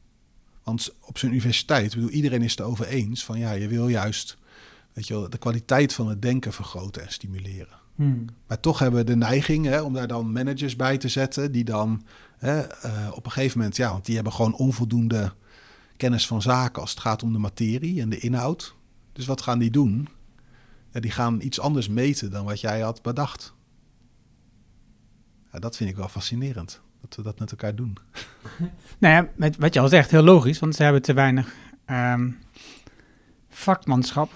[0.62, 4.36] Want op zo'n universiteit, bedoel, iedereen is het erover eens van ja, je wil juist
[4.92, 7.78] weet je wel, de kwaliteit van het denken vergroten en stimuleren.
[7.94, 8.24] Hmm.
[8.46, 11.64] Maar toch hebben we de neiging hè, om daar dan managers bij te zetten die
[11.64, 12.02] dan
[12.38, 12.60] hè,
[13.10, 15.32] op een gegeven moment, ja, want die hebben gewoon onvoldoende
[15.96, 18.74] kennis van zaken als het gaat om de materie en de inhoud.
[19.12, 20.08] Dus wat gaan die doen?
[20.92, 23.54] Ja, die gaan iets anders meten dan wat jij had bedacht.
[25.52, 27.96] Ja, dat vind ik wel fascinerend, dat we dat met elkaar doen.
[28.98, 31.54] nou ja, met wat je al zegt, heel logisch, want ze hebben te weinig
[31.86, 32.38] um,
[33.48, 34.32] vakmanschap.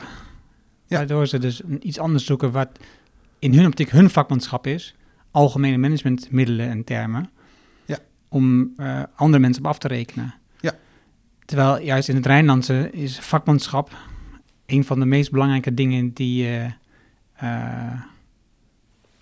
[0.87, 0.97] Ja.
[0.97, 2.69] Waardoor ze dus iets anders zoeken wat
[3.39, 4.95] in hun optiek hun vakmanschap is.
[5.31, 7.31] Algemene managementmiddelen en termen.
[7.85, 7.99] Ja.
[8.29, 10.35] Om uh, andere mensen op af te rekenen.
[11.49, 13.97] Terwijl juist in het Rijnlandse is vakmanschap
[14.67, 16.71] een van de meest belangrijke dingen die je
[17.43, 18.01] uh,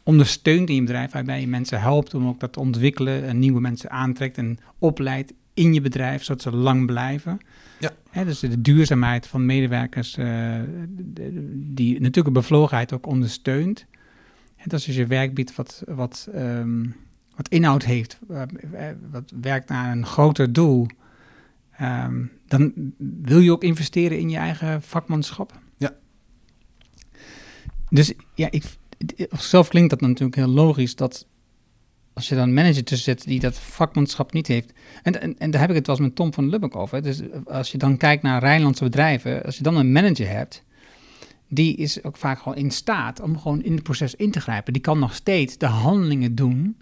[0.03, 3.61] ondersteunt in je bedrijf, waarbij je mensen helpt om ook dat te ontwikkelen en nieuwe
[3.61, 7.39] mensen aantrekt en opleidt in je bedrijf, zodat ze lang blijven.
[7.79, 7.91] Ja.
[8.11, 10.61] Hè, dus de duurzaamheid van medewerkers, uh,
[11.55, 13.87] die natuurlijk een bevlogenheid ook ondersteunt.
[14.57, 16.95] En dat is dus je werk biedt wat, wat, um,
[17.37, 18.19] wat inhoud heeft,
[19.11, 20.87] wat werkt naar een groter doel.
[21.81, 22.73] Um, dan
[23.25, 25.61] wil je ook investeren in je eigen vakmanschap.
[25.77, 25.95] Ja.
[27.89, 28.65] Dus ja, ik,
[29.31, 31.27] zelf klinkt dat natuurlijk heel logisch dat
[32.13, 34.73] als je dan een manager tussen zet die dat vakmanschap niet heeft.
[35.03, 37.03] En, en, en daar heb ik het wel eens met Tom van Lubbock over.
[37.03, 40.63] Dus als je dan kijkt naar Rijnlandse bedrijven, als je dan een manager hebt,
[41.49, 44.73] die is ook vaak gewoon in staat om gewoon in het proces in te grijpen.
[44.73, 46.77] Die kan nog steeds de handelingen doen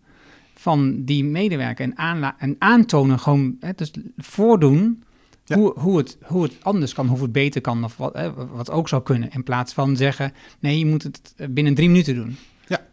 [0.65, 5.03] van die medewerker en, en aantonen, gewoon hè, dus voordoen
[5.47, 8.71] hoe, hoe, het, hoe het anders kan, hoe het beter kan of wat, hè, wat
[8.71, 9.31] ook zou kunnen.
[9.31, 12.37] In plaats van zeggen, nee, je moet het binnen drie minuten doen.
[12.67, 12.87] Ja.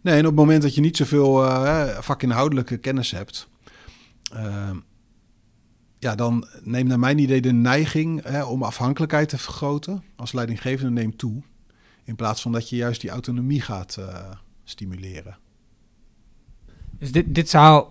[0.00, 3.48] Nee, en op het moment dat je niet zoveel uh, vakinhoudelijke kennis hebt,
[4.34, 4.70] uh,
[5.98, 11.00] ja, dan neemt naar mijn idee de neiging hè, om afhankelijkheid te vergroten als leidinggevende
[11.00, 11.42] neemt toe.
[12.04, 14.30] In plaats van dat je juist die autonomie gaat uh,
[14.64, 15.38] stimuleren.
[17.02, 17.86] Dus dit, dit, zou,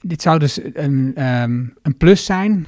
[0.00, 2.66] dit zou dus een, um, een plus zijn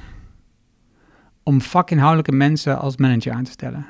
[1.43, 3.85] om vakinhoudelijke mensen als manager aan te stellen.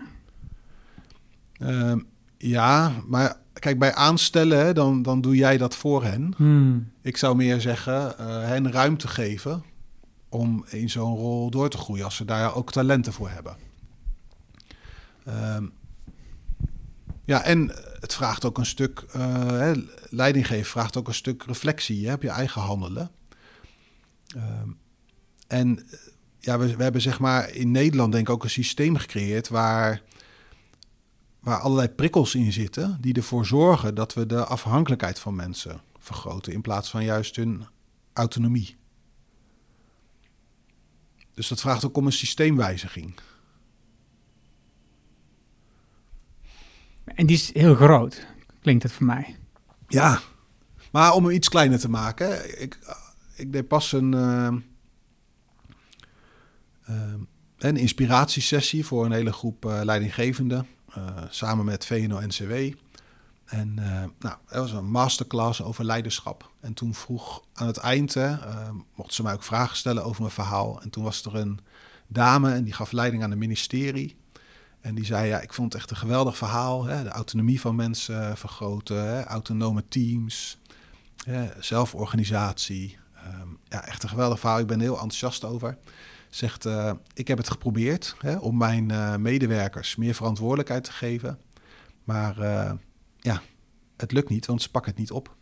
[1.60, 1.94] Uh,
[2.38, 6.34] ja, maar kijk, bij aanstellen, dan, dan doe jij dat voor hen.
[6.38, 6.91] Hmm.
[7.02, 9.63] Ik zou meer zeggen, uh, hen ruimte geven
[10.30, 13.56] om in zo'n rol door te groeien, als ze daar ook talenten voor hebben.
[15.28, 15.58] Uh,
[17.26, 22.22] ja, en het vraagt ook een stuk, uh, vraagt ook een stuk reflectie hè, op
[22.22, 23.12] je eigen handelen.
[24.36, 24.44] Uh,
[25.48, 25.88] en
[26.40, 30.02] ja, we, we, hebben zeg maar in Nederland denk ik ook een systeem gecreëerd waar,
[31.40, 36.54] waar allerlei prikkels in zitten die ervoor zorgen dat we de afhankelijkheid van mensen vergroten
[36.54, 37.66] in plaats van juist hun
[38.14, 38.76] autonomie.
[41.34, 43.14] Dus dat vraagt ook om een systeemwijziging.
[47.15, 48.26] En die is heel groot,
[48.62, 49.36] klinkt het voor mij.
[49.88, 50.19] Ja,
[50.91, 52.62] maar om hem iets kleiner te maken.
[52.62, 52.80] Ik,
[53.36, 54.52] ik deed pas een, uh,
[56.89, 57.13] uh,
[57.58, 60.67] een inspiratiesessie voor een hele groep uh, leidinggevenden.
[61.30, 62.54] samen met VNO-NCW.
[63.45, 66.52] En nou, dat was een masterclass over leiderschap.
[66.60, 68.15] En toen vroeg aan het eind,
[68.95, 70.82] mochten ze mij ook vragen stellen over mijn verhaal.
[70.82, 71.59] En toen was er een
[72.07, 74.20] dame en die gaf leiding aan het ministerie.
[74.82, 76.86] En die zei, ja, ik vond het echt een geweldig verhaal.
[76.86, 77.04] Hè?
[77.04, 79.24] De autonomie van mensen vergroten, hè?
[79.24, 80.60] autonome teams,
[81.26, 81.50] hè?
[81.60, 82.98] zelforganisatie.
[83.42, 84.60] Um, ja, echt een geweldig verhaal.
[84.60, 85.78] Ik ben er heel enthousiast over.
[86.30, 91.40] Zegt, uh, ik heb het geprobeerd hè, om mijn uh, medewerkers meer verantwoordelijkheid te geven.
[92.04, 92.36] Maar
[93.18, 93.42] ja,
[93.98, 95.36] het lukt niet, want ze pakken het niet op.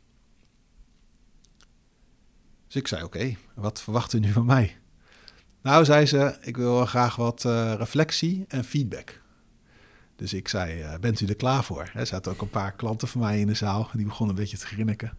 [2.68, 4.78] Dus ik zei, oké, wat verwacht u nu van mij?
[5.62, 7.44] Nou, zei ze, ik wil graag wat
[7.78, 9.22] reflectie en feedback.
[10.20, 11.91] Dus ik zei, uh, bent u er klaar voor?
[11.93, 13.89] Er zaten ook een paar klanten van mij in de zaal.
[13.93, 15.17] Die begonnen een beetje te grinniken.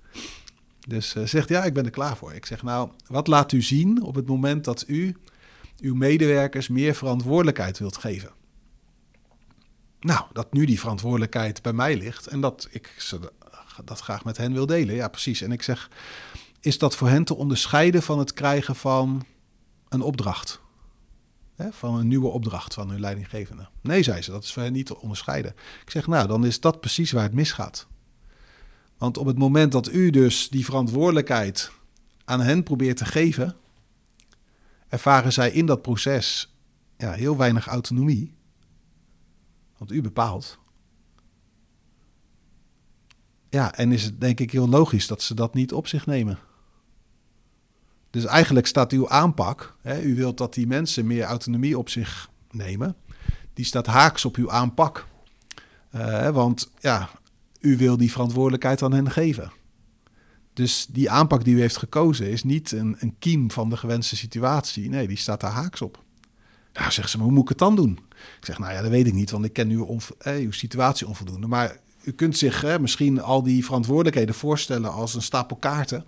[0.88, 2.34] Dus uh, zegt, ja, ik ben er klaar voor.
[2.34, 5.16] Ik zeg, nou, wat laat u zien op het moment dat u
[5.80, 8.30] uw medewerkers meer verantwoordelijkheid wilt geven.
[10.01, 13.14] Nou, dat nu die verantwoordelijkheid bij mij ligt en dat ik
[13.84, 14.94] dat graag met hen wil delen.
[14.94, 15.40] Ja, precies.
[15.40, 15.90] En ik zeg,
[16.61, 19.26] is dat voor hen te onderscheiden van het krijgen van
[19.88, 20.61] een opdracht?
[21.70, 23.68] Van een nieuwe opdracht van hun leidinggevende?
[23.80, 25.54] Nee, zei ze, dat is niet te onderscheiden.
[25.82, 27.86] Ik zeg, nou, dan is dat precies waar het misgaat.
[28.98, 31.72] Want op het moment dat u dus die verantwoordelijkheid
[32.24, 33.56] aan hen probeert te geven,
[34.88, 36.54] ervaren zij in dat proces
[36.96, 38.34] ja, heel weinig autonomie.
[39.76, 40.58] Want u bepaalt.
[43.48, 46.38] Ja, en is het denk ik heel logisch dat ze dat niet op zich nemen.
[48.11, 52.30] Dus eigenlijk staat uw aanpak, hè, u wilt dat die mensen meer autonomie op zich
[52.50, 52.96] nemen,
[53.54, 55.06] die staat haaks op uw aanpak.
[55.94, 57.11] Uh, want ja,
[57.61, 59.52] u wil die verantwoordelijkheid aan hen geven.
[60.52, 64.16] Dus die aanpak die u heeft gekozen is niet een, een kiem van de gewenste
[64.16, 64.88] situatie.
[64.88, 66.02] Nee, die staat daar haaks op.
[66.72, 67.98] Nou, zegt ze, maar hoe moet ik het dan doen?
[68.38, 71.06] Ik zeg, nou ja, dat weet ik niet, want ik ken uw, eh, uw situatie
[71.06, 71.46] onvoldoende.
[71.46, 76.04] Maar u kunt zich misschien al die verantwoordelijkheden voorstellen als een stapel kaarten.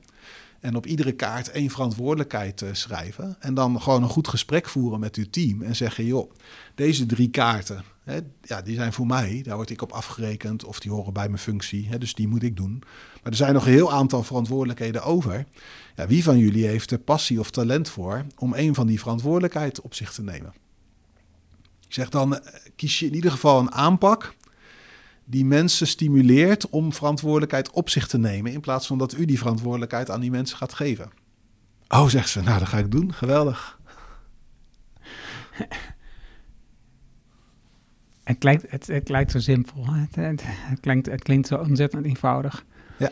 [0.63, 3.37] En op iedere kaart één verantwoordelijkheid uh, schrijven.
[3.41, 5.63] En dan gewoon een goed gesprek voeren met uw team.
[5.63, 6.33] En zeggen, joh,
[6.75, 9.41] deze drie kaarten, hè, ja, die zijn voor mij.
[9.43, 11.89] Daar word ik op afgerekend of die horen bij mijn functie.
[11.89, 12.83] Hè, dus die moet ik doen.
[13.23, 15.47] Maar er zijn nog een heel aantal verantwoordelijkheden over.
[15.97, 19.81] Ja, wie van jullie heeft er passie of talent voor om een van die verantwoordelijkheid
[19.81, 20.53] op zich te nemen?
[21.87, 24.35] Ik zeg dan, eh, kies je in ieder geval een aanpak
[25.25, 28.53] die mensen stimuleert om verantwoordelijkheid op zich te nemen.
[28.53, 31.11] In plaats van dat u die verantwoordelijkheid aan die mensen gaat geven.
[31.89, 33.13] Oh, zegt ze, nou, dat ga ik doen.
[33.13, 33.81] Geweldig.
[38.23, 39.87] Het klinkt, het, het lijkt zo simpel.
[39.87, 42.65] Het, het, het, klinkt, het klinkt zo ontzettend eenvoudig.
[42.99, 43.11] Ja.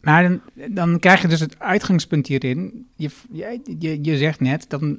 [0.00, 0.40] Maar dan,
[0.74, 2.88] dan krijg je dus het uitgangspunt hierin.
[2.96, 3.10] Je,
[3.78, 4.98] je, je zegt net, dan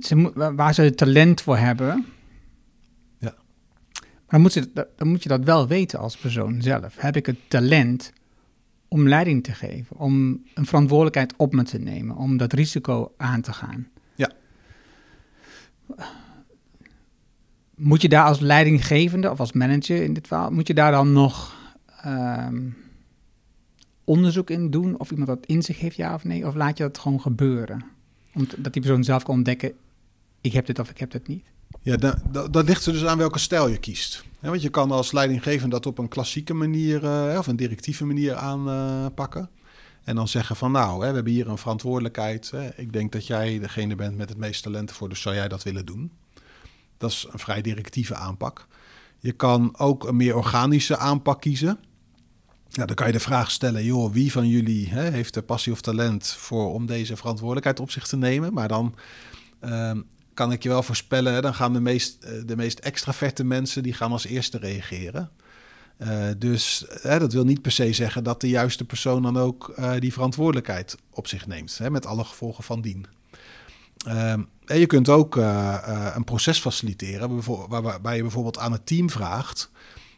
[0.00, 2.06] ze, waar ze talent voor hebben.
[3.18, 3.34] Ja.
[4.00, 6.96] Maar dan moet, ze, dan moet je dat wel weten als persoon zelf.
[6.98, 8.12] Heb ik het talent
[8.88, 13.40] om leiding te geven, om een verantwoordelijkheid op me te nemen, om dat risico aan
[13.40, 13.88] te gaan?
[14.14, 14.30] Ja.
[17.74, 21.12] Moet je daar als leidinggevende of als manager in dit geval, moet je daar dan
[21.12, 21.58] nog
[22.06, 22.76] um,
[24.04, 26.46] onderzoek in doen of iemand dat in zich heeft, ja of nee?
[26.46, 27.84] Of laat je dat gewoon gebeuren?
[28.34, 29.72] Omdat die persoon zelf kan ontdekken,
[30.40, 31.44] ik heb dit of ik heb dit niet.
[31.82, 34.24] Ja, dat, dat ligt er dus aan welke stijl je kiest.
[34.40, 38.34] want je kan als leidinggevende dat op een klassieke manier uh, of een directieve manier
[38.34, 39.50] aanpakken.
[40.04, 42.50] en dan zeggen van nou, hè, we hebben hier een verantwoordelijkheid.
[42.50, 42.68] Hè.
[42.76, 45.62] Ik denk dat jij degene bent met het meeste talenten voor, dus zou jij dat
[45.62, 46.12] willen doen?
[46.98, 48.66] Dat is een vrij directieve aanpak.
[49.18, 51.78] Je kan ook een meer organische aanpak kiezen.
[52.70, 55.80] Dan kan je de vraag stellen, joh, wie van jullie hè, heeft de passie of
[55.80, 58.52] talent voor om deze verantwoordelijkheid op zich te nemen?
[58.52, 58.94] Maar dan
[59.60, 60.00] ehm,
[60.34, 63.92] kan ik je wel voorspellen, dan gaan de meest, eh, de meest extraverte mensen, die
[63.92, 65.30] gaan als eerste reageren.
[65.98, 69.74] Uh, dus hè, dat wil niet per se zeggen dat de juiste persoon dan ook
[69.78, 73.06] uh, die verantwoordelijkheid op zich neemt, hè, met alle gevolgen van dien.
[74.08, 75.36] Um, en je kunt ook
[76.14, 79.70] een proces faciliteren, waarbij je bijvoorbeeld aan het team vraagt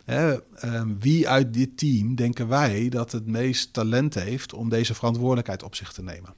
[0.04, 5.62] Ehm, wie uit dit team denken wij dat het meest talent heeft om deze verantwoordelijkheid
[5.62, 6.34] op zich te nemen?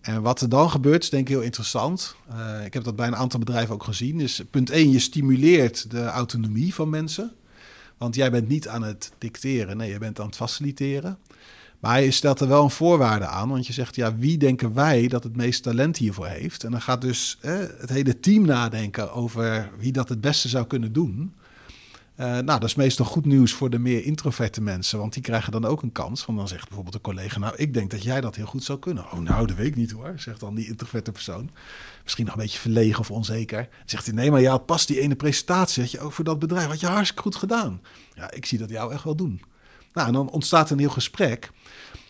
[0.00, 2.16] En wat er dan gebeurt, is denk ik heel interessant.
[2.32, 4.20] Uh, ik heb dat bij een aantal bedrijven ook gezien.
[4.20, 7.32] Is punt 1, je stimuleert de autonomie van mensen.
[7.98, 11.18] Want jij bent niet aan het dicteren, nee, je bent aan het faciliteren.
[11.80, 15.08] Maar je stelt er wel een voorwaarde aan, want je zegt, ja, wie denken wij
[15.08, 16.64] dat het meest talent hiervoor heeft?
[16.64, 20.92] En dan gaat dus het hele team nadenken over wie dat het beste zou kunnen
[20.92, 21.32] doen.
[22.22, 25.52] Uh, nou, dat is meestal goed nieuws voor de meer introverte mensen, want die krijgen
[25.52, 26.24] dan ook een kans.
[26.24, 28.78] Want dan zegt bijvoorbeeld een collega, nou, ik denk dat jij dat heel goed zou
[28.78, 29.04] kunnen.
[29.04, 31.50] Oh, nou, dat weet ik niet hoor, zegt dan die introverte persoon.
[32.02, 33.58] Misschien nog een beetje verlegen of onzeker.
[33.58, 36.38] Dan zegt hij, nee, maar ja, pas die ene presentatie, dat je ook voor dat
[36.38, 37.80] bedrijf, had je hartstikke goed gedaan.
[38.14, 39.42] Ja, ik zie dat jou echt wel doen.
[39.92, 41.50] Nou, en dan ontstaat een heel gesprek.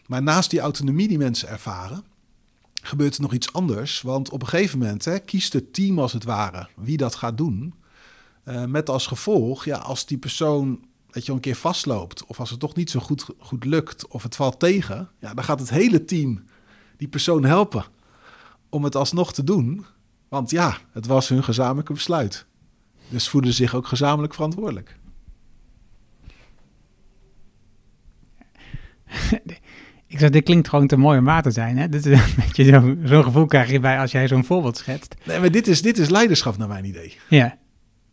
[0.06, 2.04] Maar naast die autonomie die mensen ervaren,
[2.82, 4.02] gebeurt er nog iets anders.
[4.02, 7.36] Want op een gegeven moment hè, kiest het team als het ware wie dat gaat
[7.36, 7.74] doen.
[8.44, 12.50] Uh, met als gevolg, ja, als die persoon dat je een keer vastloopt, of als
[12.50, 15.70] het toch niet zo goed, goed lukt, of het valt tegen, ja, dan gaat het
[15.70, 16.44] hele team
[16.96, 17.84] die persoon helpen
[18.68, 19.84] om het alsnog te doen.
[20.28, 22.46] Want ja, het was hun gezamenlijke besluit.
[23.08, 24.96] Dus voelen zich ook gezamenlijk verantwoordelijk.
[30.06, 31.78] Ik zeg, dit klinkt gewoon te mooi om waar te zijn.
[31.78, 31.88] Hè?
[31.88, 32.20] Dit is
[32.68, 35.14] zo'n zo gevoel krijg je bij als jij zo'n voorbeeld schetst.
[35.24, 37.16] Nee, maar dit is, dit is leiderschap naar mijn idee.
[37.28, 37.58] Ja.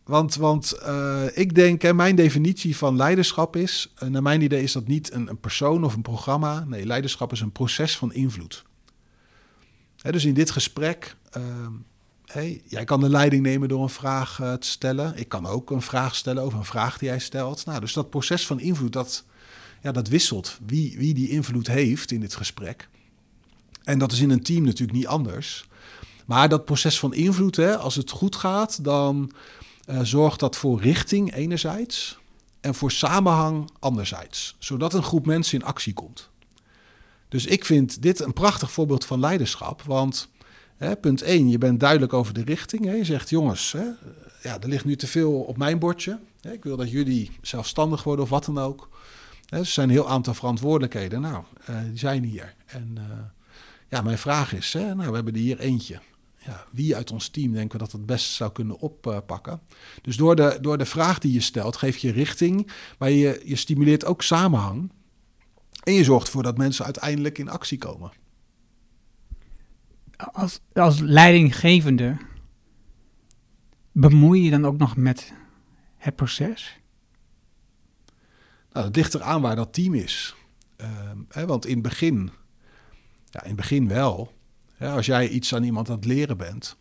[0.10, 4.64] Want, want uh, ik denk, hè, mijn definitie van leiderschap is, uh, naar mijn idee
[4.64, 6.66] is dat niet een, persoon of een programma.
[6.68, 8.64] Nee, leiderschap is een proces van invloed.
[10.02, 11.16] Hè, dus in dit gesprek,
[12.26, 15.18] hey, jij kan de leiding nemen door een vraag te stellen.
[15.18, 17.66] Ik kan ook een vraag stellen over een vraag die jij stelt.
[17.66, 19.24] Nou, dus dat proces van invloed, dat,
[19.82, 22.90] ja, dat wisselt wie, wie die invloed heeft in dit gesprek.
[23.84, 25.68] En dat is in een team natuurlijk niet anders.
[26.26, 29.32] Maar dat proces van invloed, hè, als het goed gaat, dan
[29.90, 32.20] uh, zorgt dat voor richting enerzijds
[32.62, 34.56] en voor samenhang anderzijds.
[34.60, 36.30] Zodat een groep mensen in actie komt.
[37.30, 39.82] Dus ik vind dit een prachtig voorbeeld van leiderschap.
[39.82, 40.30] Want
[40.78, 42.86] hè, punt 1, je bent duidelijk over de richting.
[42.86, 42.94] Hè.
[42.94, 43.86] Je zegt, jongens, hè,
[44.42, 46.20] ja, er ligt nu te veel op mijn bordje.
[46.42, 48.90] Ik wil dat jullie zelfstandig worden of wat dan ook.
[49.50, 51.22] Er zijn een heel aantal verantwoordelijkheden.
[51.22, 52.54] Nou, uh, die zijn hier.
[52.66, 53.04] En uh,
[53.90, 56.00] ja, mijn vraag is, nou, we hebben er hier eentje
[56.46, 59.62] ja, wie uit ons team denken we dat het best zou kunnen oppakken.
[60.02, 63.56] Dus door de, door de vraag die je stelt, geef je richting, maar je, je
[63.56, 64.92] stimuleert ook samenhang.
[65.84, 68.12] En je zorgt ervoor dat mensen uiteindelijk in actie komen.
[70.16, 72.18] Als, als leidinggevende
[73.92, 75.34] bemoei je dan ook nog met
[75.98, 76.80] het proces?
[78.72, 80.36] Nou, het ligt eraan waar dat team is.
[80.78, 82.32] Uh, hè, want in het begin,
[83.26, 84.39] ja, in het begin wel.
[84.80, 86.78] Ja, als jij iets aan iemand aan het leren bent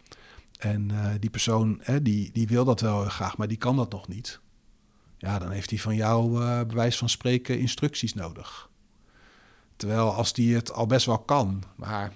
[0.59, 3.91] en uh, die persoon hè, die, die wil dat wel graag, maar die kan dat
[3.91, 4.41] nog niet.
[5.19, 8.71] Ja, dan heeft hij van jou uh, bewijs van spreken instructies nodig.
[9.77, 12.13] Terwijl als die het al best wel kan, maar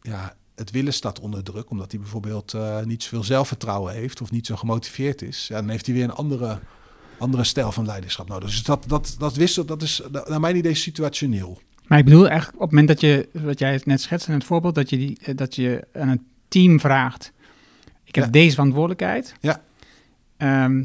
[0.00, 4.30] ja, het willen staat onder druk, omdat hij bijvoorbeeld uh, niet zoveel zelfvertrouwen heeft of
[4.30, 6.60] niet zo gemotiveerd is, ja, dan heeft hij weer een andere,
[7.18, 8.48] andere stijl van leiderschap nodig.
[8.48, 11.60] Dus dat, dat, dat wisselt, dat is naar mijn idee situationeel.
[11.86, 14.44] Maar ik bedoel eigenlijk op het moment dat je, wat jij net schetst in het
[14.44, 17.32] voorbeeld, dat je, die, eh, dat je aan een team vraagt,
[18.04, 18.30] ik heb Ja.
[18.30, 19.34] deze verantwoordelijkheid.
[19.40, 19.62] Ja.
[20.36, 20.84] Ehm,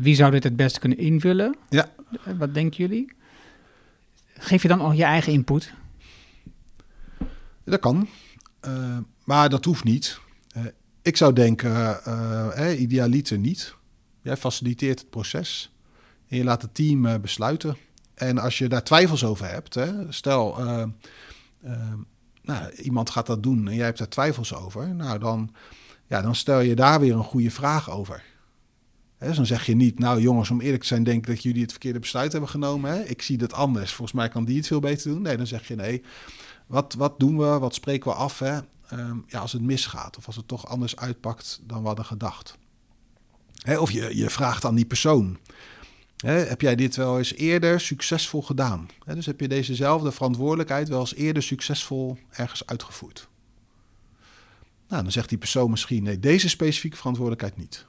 [0.00, 1.56] wie zou dit het beste kunnen invullen?
[1.68, 1.88] Ja.
[2.24, 3.12] Eh, Wat denken jullie?
[4.34, 5.72] Geef je dan al je eigen input?
[7.64, 8.08] Dat kan,
[8.60, 10.20] Eh, maar dat hoeft niet.
[11.02, 12.04] Ik zou denken,
[12.54, 13.74] eh, idealiter niet.
[14.22, 15.72] Jij faciliteert het proces
[16.28, 17.76] en je laat het team besluiten.
[18.20, 20.82] En als je daar twijfels over hebt, hè, stel eh,
[21.62, 21.92] eh,
[22.42, 25.54] nou, iemand gaat dat doen en jij hebt daar twijfels over, nou dan,
[26.06, 28.22] ja, dan stel je daar weer een goede vraag over.
[29.18, 31.62] Dus dan zeg je niet, nou jongens, om eerlijk te zijn, denk ik dat jullie
[31.62, 32.90] het verkeerde besluit hebben genomen.
[32.90, 33.02] Hè?
[33.02, 33.92] Ik zie dat anders.
[33.92, 35.22] Volgens mij kan die het veel beter doen.
[35.22, 36.02] Nee, dan zeg je nee.
[36.66, 37.58] Wat, wat doen we?
[37.58, 38.38] Wat spreken we af?
[38.38, 38.58] Hè?
[38.88, 42.58] Ehm, ja, als het misgaat of als het toch anders uitpakt dan we hadden gedacht.
[43.78, 45.38] Of je, je vraagt aan die persoon.
[46.26, 48.88] Heb jij dit wel eens eerder succesvol gedaan?
[49.04, 53.28] Dus heb je dezezelfde verantwoordelijkheid wel eens eerder succesvol ergens uitgevoerd?
[54.88, 57.86] Nou, dan zegt die persoon misschien nee, deze specifieke verantwoordelijkheid niet.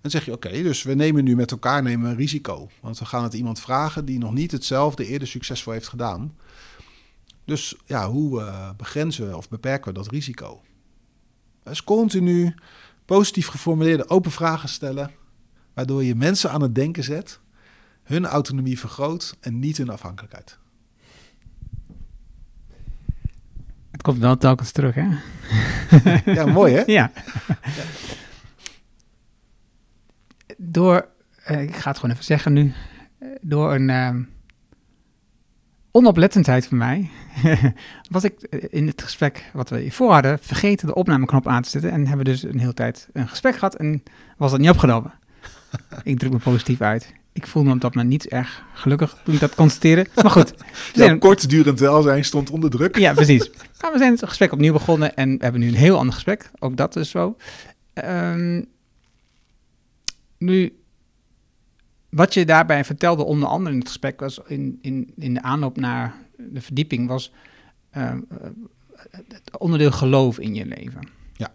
[0.00, 2.68] Dan zeg je oké, dus we nemen nu met elkaar nemen een risico.
[2.80, 6.36] Want we gaan het iemand vragen die nog niet hetzelfde eerder succesvol heeft gedaan.
[7.44, 10.62] Dus ja, hoe uh, begrenzen we of beperken we dat risico?
[11.62, 12.54] Dus continu
[13.04, 15.10] positief geformuleerde open vragen stellen,
[15.74, 17.40] waardoor je mensen aan het denken zet,
[18.08, 20.58] hun autonomie vergroot en niet hun afhankelijkheid.
[23.90, 25.08] Het komt wel telkens terug, hè?
[26.34, 26.82] Ja, mooi hè?
[26.86, 27.10] ja.
[30.56, 31.08] Door,
[31.50, 32.72] uh, ik ga het gewoon even zeggen nu,
[33.40, 34.14] door een uh,
[35.90, 37.10] onoplettendheid van mij,
[38.10, 38.40] was ik
[38.70, 42.24] in het gesprek wat we hiervoor hadden, vergeten de opnameknop aan te zetten en hebben
[42.24, 44.02] dus een hele tijd een gesprek gehad en
[44.36, 45.12] was dat niet opgenomen.
[46.02, 47.14] ik druk me positief uit.
[47.32, 50.06] Ik voel me op dat moment niet erg gelukkig toen ik dat constateerde.
[50.14, 50.54] Maar goed.
[50.94, 52.96] Ja, kortdurend welzijn stond onder druk.
[52.96, 53.50] Ja, precies.
[53.80, 56.50] Maar we zijn het gesprek opnieuw begonnen en we hebben nu een heel ander gesprek.
[56.58, 57.36] Ook dat is zo.
[57.94, 58.66] Um,
[60.38, 60.78] nu,
[62.08, 65.76] wat je daarbij vertelde, onder andere in het gesprek, was in, in, in de aanloop
[65.76, 67.32] naar de verdieping, was
[67.96, 68.14] uh,
[69.28, 71.08] het onderdeel geloof in je leven.
[71.32, 71.52] Ja.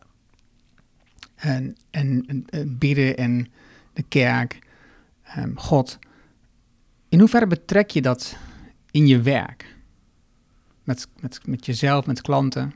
[1.36, 3.48] En, en, en bidden en
[3.94, 4.60] de kerk,
[5.38, 6.00] um, God.
[7.10, 8.36] In hoeverre betrek je dat
[8.92, 9.78] in je werk?
[10.84, 12.74] Met, met, met jezelf, met klanten?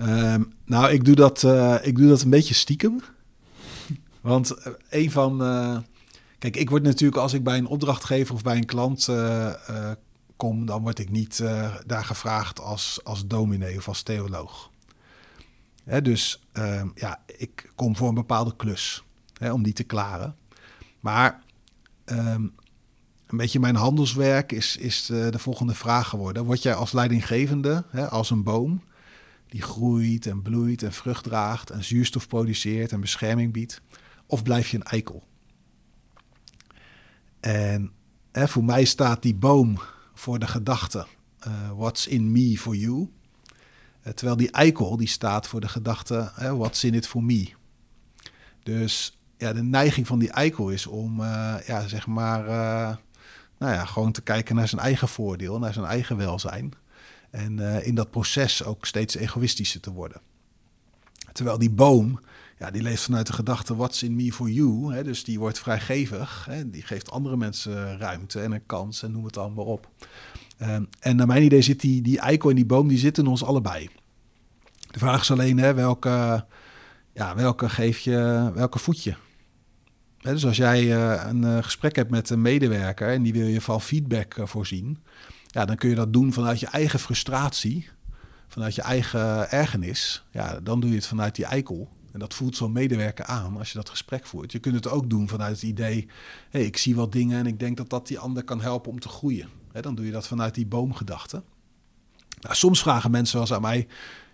[0.00, 3.00] Um, nou, ik doe, dat, uh, ik doe dat een beetje stiekem.
[4.20, 4.54] Want
[4.88, 5.42] een van.
[5.42, 5.78] Uh,
[6.38, 9.08] kijk, ik word natuurlijk als ik bij een opdrachtgever of bij een klant
[10.36, 11.42] kom, dan word ik niet
[11.86, 14.70] daar gevraagd als, als dominee of als theoloog.
[15.84, 19.04] Hè, dus ehm, ja, ik kom voor een bepaalde klus
[19.38, 20.36] hè, om die te klaren.
[21.04, 21.42] Maar
[22.04, 22.54] um,
[23.26, 26.44] een beetje mijn handelswerk is, is de, de, volgende vraag geworden.
[26.44, 28.82] Word jij als leidinggevende, hè, als een boom,
[29.48, 33.80] die groeit en bloeit en vrucht draagt en zuurstof produceert en bescherming biedt?
[34.26, 35.26] of blijf je een eikel?
[37.40, 37.92] En
[38.32, 39.78] voor mij staat die boom
[40.14, 41.06] voor de gedachte,
[41.38, 43.10] eh, what's in me for you?
[44.00, 47.52] Eh, terwijl die eikel, die staat voor de gedachte, what's in it for me?
[48.62, 52.44] Dus ja, de neiging van die eikel is om, eh, ja, zeg maar,
[53.58, 56.72] nou ja, gewoon te kijken naar zijn eigen voordeel, naar zijn eigen welzijn.
[57.30, 60.20] En in dat proces ook steeds egoïstischer te worden.
[61.32, 62.20] Terwijl die boom,
[62.58, 64.94] ja, die leeft vanuit de gedachte what's in me for you.
[64.94, 66.46] Hè, dus die wordt vrijgevig.
[66.50, 69.88] Hè, die geeft andere mensen ruimte en een kans en noem het allemaal op.
[70.62, 73.44] Um, en naar mijn idee zit die, die eikel en die boom, die zitten ons
[73.44, 73.88] allebei.
[74.90, 76.46] De vraag is alleen, hè, welke,
[77.12, 79.14] ja, welke geef je, welke voed je?
[80.32, 83.60] Dus als jij uh, een uh, gesprek hebt met een medewerker en die wil je
[83.60, 84.98] van feedback uh, voorzien,
[85.46, 87.88] ja, dan kun je dat doen vanuit je eigen frustratie,
[88.48, 90.24] vanuit je eigen ergernis.
[90.30, 91.88] Ja, dan doe je het vanuit die eikel.
[92.12, 94.52] En dat voelt zo'n medewerker aan als je dat gesprek voert.
[94.52, 96.08] Je kunt het ook doen vanuit het idee:
[96.50, 99.00] hey, ik zie wat dingen en ik denk dat dat die ander kan helpen om
[99.00, 99.48] te groeien.
[99.72, 101.42] dan doe je dat vanuit die boomgedachte.
[102.40, 103.86] Nou, soms vragen mensen eens aan mij: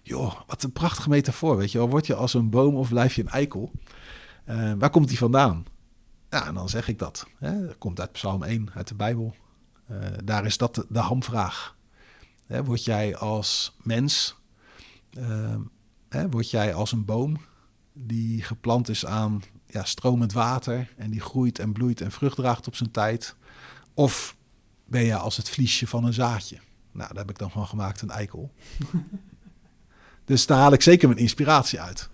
[0.02, 1.56] joh, wat een prachtige metafoor.
[1.56, 3.70] Weet je wel, word je als een boom of blijf je een eikel?
[4.78, 5.64] Waar komt die vandaan?
[6.30, 7.26] Ja, en dan zeg ik dat.
[7.38, 7.66] Hè.
[7.66, 9.34] Dat komt uit Psalm 1, uit de Bijbel.
[9.90, 11.76] Uh, daar is dat de, hamvraag.
[12.46, 14.36] Hè, word jij als mens,
[15.18, 15.56] uh,
[16.08, 17.40] hè, word jij als een boom
[17.92, 22.66] die geplant is aan ja, stromend water en die groeit en bloeit en vrucht draagt
[22.66, 23.36] op zijn tijd?
[23.94, 24.36] Of
[24.84, 26.58] ben je als het vliesje van een zaadje?
[26.92, 28.52] Nou, daar heb ik dan van gemaakt een eikel.
[30.24, 32.10] dus daar haal ik zeker mijn inspiratie uit.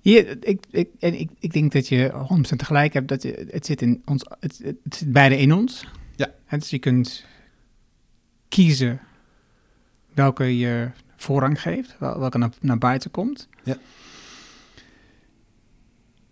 [0.00, 3.08] Hier, ik, ik, en ik, ik denk dat je 100% gelijk hebt.
[3.08, 5.86] Dat je, het, zit in ons, het, het zit beide in ons.
[6.16, 6.30] Ja.
[6.48, 7.24] dus je kunt
[8.48, 9.00] kiezen
[10.14, 13.48] welke je voorrang geeft, welke naar, naar buiten komt.
[13.62, 13.76] Ja.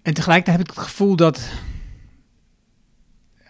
[0.03, 1.51] En tegelijkertijd heb ik het gevoel dat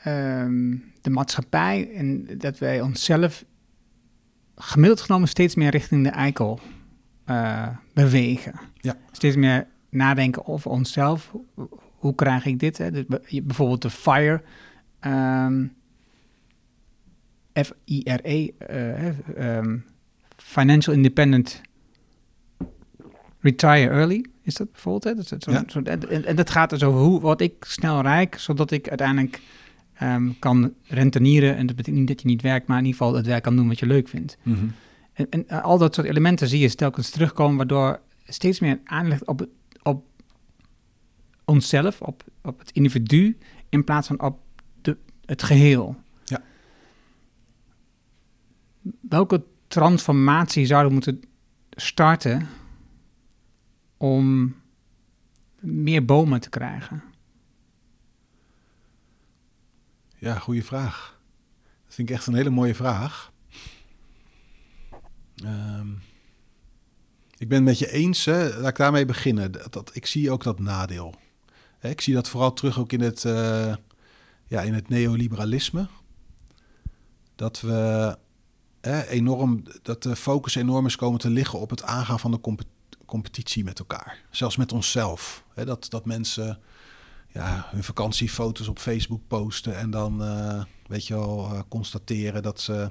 [0.07, 3.45] um, de maatschappij en dat wij onszelf
[4.57, 6.61] gemiddeld genomen steeds meer richting de eikel
[7.27, 8.61] uh, bewegen.
[8.81, 8.97] Ja.
[9.13, 11.35] Steeds meer nadenken over onszelf.
[11.97, 12.79] Hoe krijg ik dit?
[12.79, 12.91] Hè?
[12.91, 13.05] Dus
[13.43, 14.43] bijvoorbeeld de FIRE.
[15.01, 15.77] Um,
[17.63, 18.49] F-I-R-E.
[18.71, 19.85] Uh, um,
[20.37, 21.61] Financial Independent
[23.41, 24.25] Retire Early.
[24.43, 25.05] Is dat bijvoorbeeld?
[25.05, 25.15] Hè?
[25.15, 25.65] Dat, zo, ja.
[25.67, 29.41] zo, en, en, dat gaat dus over hoe word ik snel rijk, zodat ik uiteindelijk
[30.03, 31.57] um, kan rentenieren.
[31.57, 33.57] En dat betekent niet dat je niet werkt, maar in ieder geval het werk kan
[33.57, 34.37] doen wat je leuk vindt.
[34.43, 34.73] Mm -hmm.
[35.13, 39.41] en, en, al dat soort elementen zie je telkens terugkomen, waardoor steeds meer aandacht op,
[39.41, 39.49] op
[41.49, 43.39] onszelf, op, op het individu,
[43.69, 44.41] in plaats van op
[44.83, 45.97] de, het geheel.
[46.25, 46.43] Ja.
[49.01, 51.31] Welke transformatie zouden we moeten
[51.71, 52.49] starten
[53.97, 54.57] om
[55.61, 57.03] meer bomen te krijgen?
[60.17, 61.21] Ja, goede vraag.
[61.85, 63.33] Dat vind ik echt een hele mooie vraag.
[65.45, 66.01] Um,
[67.37, 69.53] ik ben het met je eens, hè, laat ik daarmee beginnen.
[69.53, 71.15] Dat, dat, ik zie ook dat nadeel.
[71.81, 73.75] Ik zie dat vooral terug ook in het, uh,
[74.47, 75.89] ja, in het neoliberalisme.
[77.35, 78.17] Dat we
[79.09, 82.67] enorm, dat de focus enorm is komen te liggen op het aangaan van de compet
[83.09, 84.23] competitie met elkaar.
[84.31, 85.45] Zelfs met onszelf.
[85.55, 86.59] Hè, dat, dat mensen
[87.29, 92.61] ja, hun vakantiefoto's op Facebook posten en dan, uh, weet je wel, uh, constateren dat
[92.61, 92.91] ze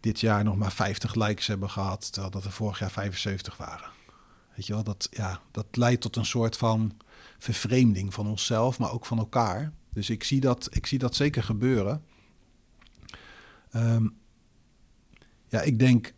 [0.00, 3.88] dit jaar nog maar 50 likes hebben gehad, terwijl dat er vorig jaar 75 waren.
[4.54, 6.96] Weet je wel, dat, ja, dat leidt tot een soort van
[7.38, 9.72] vervreemding van onszelf, maar ook van elkaar.
[9.92, 12.02] Dus ik zie dat, ik zie dat zeker gebeuren.
[13.74, 14.16] Um,
[15.48, 16.14] ja, ik denk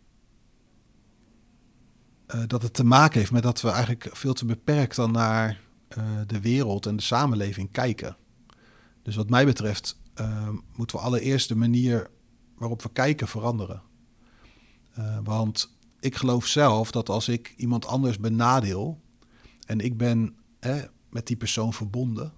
[2.35, 5.61] uh, dat het te maken heeft met dat we eigenlijk veel te beperkt dan naar
[5.97, 8.17] uh, de wereld en de samenleving kijken.
[9.01, 12.09] Dus wat mij betreft uh, moeten we allereerst de manier
[12.57, 13.81] waarop we kijken veranderen.
[14.99, 19.01] Uh, want ik geloof zelf dat als ik iemand anders benadeel
[19.65, 22.33] en ik ben eh, met die persoon verbonden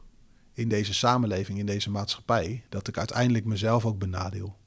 [0.53, 4.59] in deze samenleving, in deze maatschappij, dat ik uiteindelijk mezelf ook benadeel.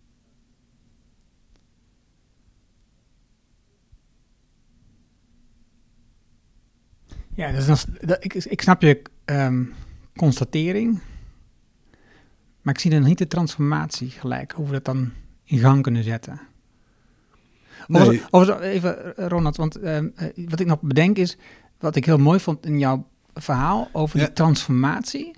[7.35, 7.67] Ja, dus
[8.01, 9.75] dat, ik, ik snap je um,
[10.17, 11.01] constatering,
[12.63, 15.13] maar ik zie dan niet de transformatie gelijk, hoe we dat dan
[15.45, 16.41] in gang kunnen zetten.
[17.87, 18.23] Nee.
[18.31, 21.37] Of, of even, Ronald, want um, wat ik nog bedenk is,
[21.79, 24.25] wat ik heel mooi vond in jouw verhaal over Ja.
[24.25, 25.31] die transformatie,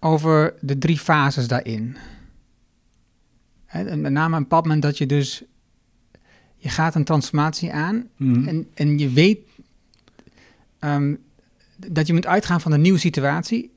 [0.00, 1.96] over de drie fases daarin.
[3.66, 5.42] Hè, en met name een bepaald moment dat je dus,
[6.56, 8.48] je gaat een transformatie aan Mhm.
[8.48, 9.38] en, en je weet,
[10.78, 11.14] ehm,
[11.76, 13.70] dat je moet uitgaan van de nieuwe situatie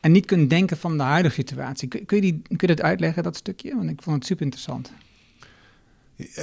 [0.00, 1.88] en niet kunt denken van de huidige situatie.
[1.88, 3.74] Kun, kun je, die, kun je dat uitleggen, dat stukje?
[3.76, 4.92] Want ik vond het super interessant.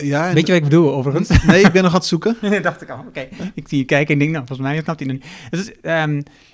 [0.02, 1.30] Ja, Weet je wat ik bedoel, overigens?
[1.46, 2.38] Nee, ik ben nog aan het zoeken.
[2.62, 3.28] dacht ik al, oké.
[3.54, 5.74] Ik zie je kijken en denk, nou, volgens mij snapt hij het niet.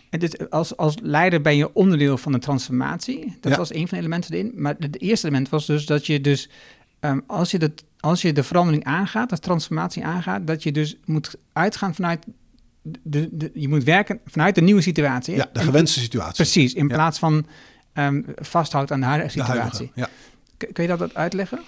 [0.09, 3.37] Dus, is, als, als leider ben je onderdeel van de transformatie.
[3.39, 3.57] Dat Ja.
[3.57, 4.51] was een van de elementen erin.
[4.55, 6.49] Maar het eerste element was dus dat je dus,
[6.99, 10.97] ehm, als, je de, als je de verandering aangaat, de transformatie aangaat, dat je dus
[11.05, 12.25] moet uitgaan vanuit,
[13.03, 15.35] de, de, je moet werken vanuit de nieuwe situatie.
[15.35, 16.35] Ja, de En- gewenste situatie.
[16.35, 16.93] Precies, in Ja.
[16.95, 17.45] plaats van
[17.93, 19.61] ehm vasthoudt aan de huidige De situatie.
[19.61, 20.09] huidige, ja.
[20.57, 21.59] Kun, kun je dat uitleggen?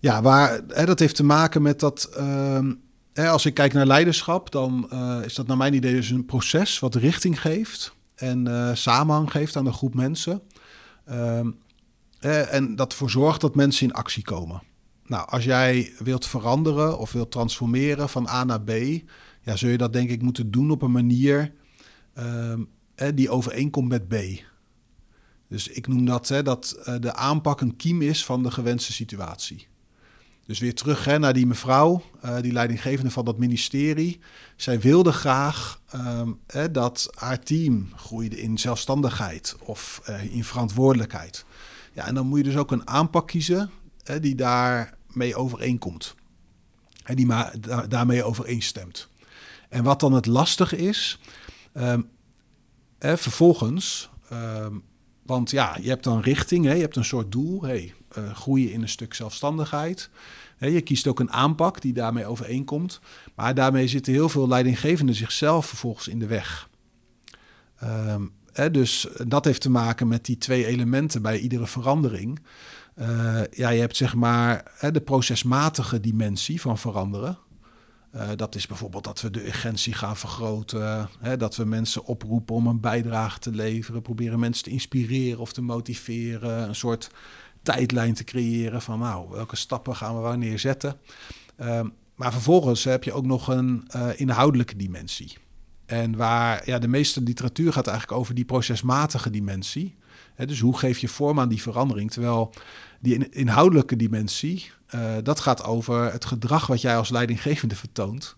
[0.00, 2.04] Ja, waar, hè, dat heeft te maken met dat.
[2.04, 2.72] ehm,
[3.12, 6.24] hè, als ik kijk naar leiderschap, dan eh, is dat naar mijn idee dus een
[6.24, 10.42] proces wat richting geeft en eh, samenhang geeft aan een groep mensen.
[11.04, 11.50] Ehm,
[12.18, 14.62] eh, en dat ervoor zorgt dat mensen in actie komen.
[15.06, 18.70] Nou, als jij wilt veranderen of wilt transformeren van A naar B,
[19.42, 21.52] ja, zul je dat denk ik moeten doen op een manier
[22.14, 22.62] ehm,
[23.14, 24.14] die overeenkomt met B.
[25.50, 28.92] Dus ik noem dat hè, dat eh, de aanpak een kiem is van de gewenste
[28.92, 29.68] situatie.
[30.46, 34.18] Dus weer terug hè, naar die mevrouw, eh, die leidinggevende van dat ministerie.
[34.56, 41.44] Zij wilde graag ehm, hè, dat haar team groeide in zelfstandigheid of eh, in verantwoordelijkheid.
[41.92, 43.70] Ja, en dan moet je dus ook een aanpak kiezen
[44.02, 46.14] hè, die daarmee overeenkomt.
[47.04, 49.08] En die maar da- daarmee overeenstemt.
[49.68, 51.18] En wat dan het lastige is,
[51.72, 52.02] ehm,
[52.98, 54.74] hè, vervolgens, ehm,
[55.22, 58.72] want ja, je hebt dan richting, hè, je hebt een soort doel, hey, eh, groeien
[58.72, 60.10] in een stuk zelfstandigheid.
[60.58, 63.00] Je kiest ook een aanpak die daarmee overeenkomt,
[63.34, 66.68] maar daarmee zitten heel veel leidinggevenden zichzelf vervolgens in de weg.
[67.78, 68.26] Ehm,
[68.72, 72.40] dus dat heeft te maken met die twee elementen bij iedere verandering.
[72.94, 77.38] Eh, ja, je hebt zeg maar de procesmatige dimensie van veranderen.
[78.10, 81.08] Eh, dat is bijvoorbeeld dat we de urgentie gaan vergroten.
[81.18, 84.02] Hè, dat we mensen oproepen om een bijdrage te leveren.
[84.02, 86.68] Proberen mensen te inspireren of te motiveren.
[86.68, 87.10] Een soort
[87.62, 90.96] tijdlijn te creëren van nou, welke stappen gaan we wanneer zetten.
[91.56, 95.36] Ehm, maar vervolgens heb je ook nog een eh, inhoudelijke dimensie.
[95.86, 99.98] En waar ja, de meeste literatuur gaat eigenlijk over die procesmatige dimensie.
[100.36, 102.10] Dus hoe geef je vorm aan die verandering?
[102.10, 102.52] Terwijl
[103.00, 108.36] die in- inhoudelijke dimensie, eh, dat gaat over het gedrag wat jij als leidinggevende vertoont.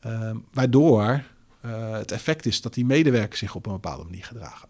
[0.00, 1.22] Ehm, waardoor
[1.60, 4.68] eh, het effect is dat die medewerkers zich op een bepaalde manier gedragen.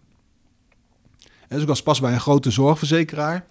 [1.48, 3.46] En dus ik was pas bij een grote zorgverzekeraar.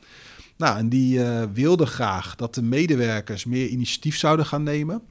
[0.57, 5.01] Nou, en die eh, wilde graag dat de medewerkers meer initiatief zouden gaan nemen.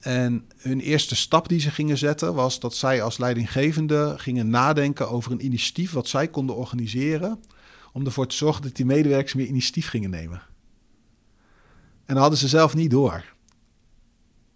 [0.00, 5.10] En hun eerste stap die ze gingen zetten was dat zij als leidinggevende gingen nadenken
[5.10, 7.40] over een initiatief wat zij konden organiseren
[7.92, 10.42] om ervoor te zorgen dat die medewerkers meer initiatief gingen nemen.
[12.04, 13.24] En dat hadden ze zelf niet door.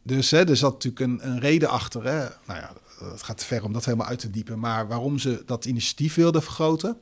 [0.02, 2.04] Dus hè, er zat natuurlijk een, een reden achter.
[2.04, 2.18] Hè.
[2.46, 2.72] Nou ja,
[3.10, 4.58] het gaat te ver om dat helemaal uit te diepen.
[4.58, 6.98] Maar waarom ze dat initiatief wilden vergroten.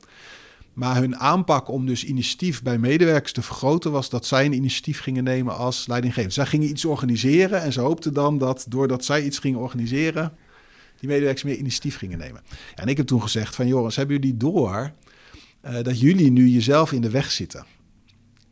[0.79, 4.99] Maar hun aanpak om dus initiatief bij medewerkers te vergroten was dat zij een initiatief
[4.99, 6.33] gingen nemen als leidinggevende.
[6.33, 10.33] Zij gingen iets organiseren en ze hoopten dan dat doordat zij iets gingen organiseren,
[10.99, 12.41] die medewerkers meer initiatief gingen nemen.
[12.75, 14.91] En ik heb toen gezegd van Joris, hebben jullie door
[15.61, 17.65] eh, dat jullie nu jezelf in de weg zitten?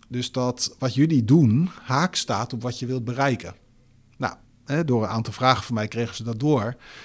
[0.07, 3.55] Dus dat wat jullie doen haak staat op wat je wilt bereiken.
[4.17, 4.35] Nou,
[4.67, 6.63] hè, door een aantal vragen van mij kregen ze dat door.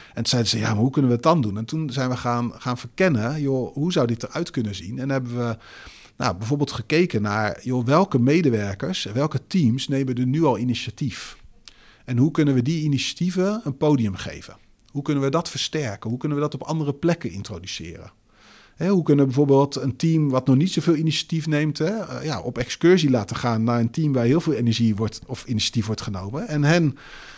[0.09, 1.59] En toen zeiden ze, ja, maar hoe kunnen we het dan doen?
[1.59, 4.99] En toen zijn we gaan, gaan verkennen, joh, hoe zou dit eruit kunnen zien?
[4.99, 5.57] En hebben we
[6.17, 11.37] nou, bijvoorbeeld gekeken naar, joh, welke medewerkers, welke teams nemen er nu al initiatief?
[12.05, 14.57] En hoe kunnen we die initiatieven een podium geven?
[14.91, 16.11] Hoe kunnen we dat versterken?
[16.11, 18.13] Hoe kunnen we dat op andere plekken introduceren?
[18.77, 22.59] Hoe kunnen we bijvoorbeeld een team wat nog niet zoveel initiatief neemt, eh, ja, op
[22.59, 26.49] excursie laten gaan naar een team waar heel veel energie wordt of initiatief wordt genomen.
[26.49, 26.97] En hen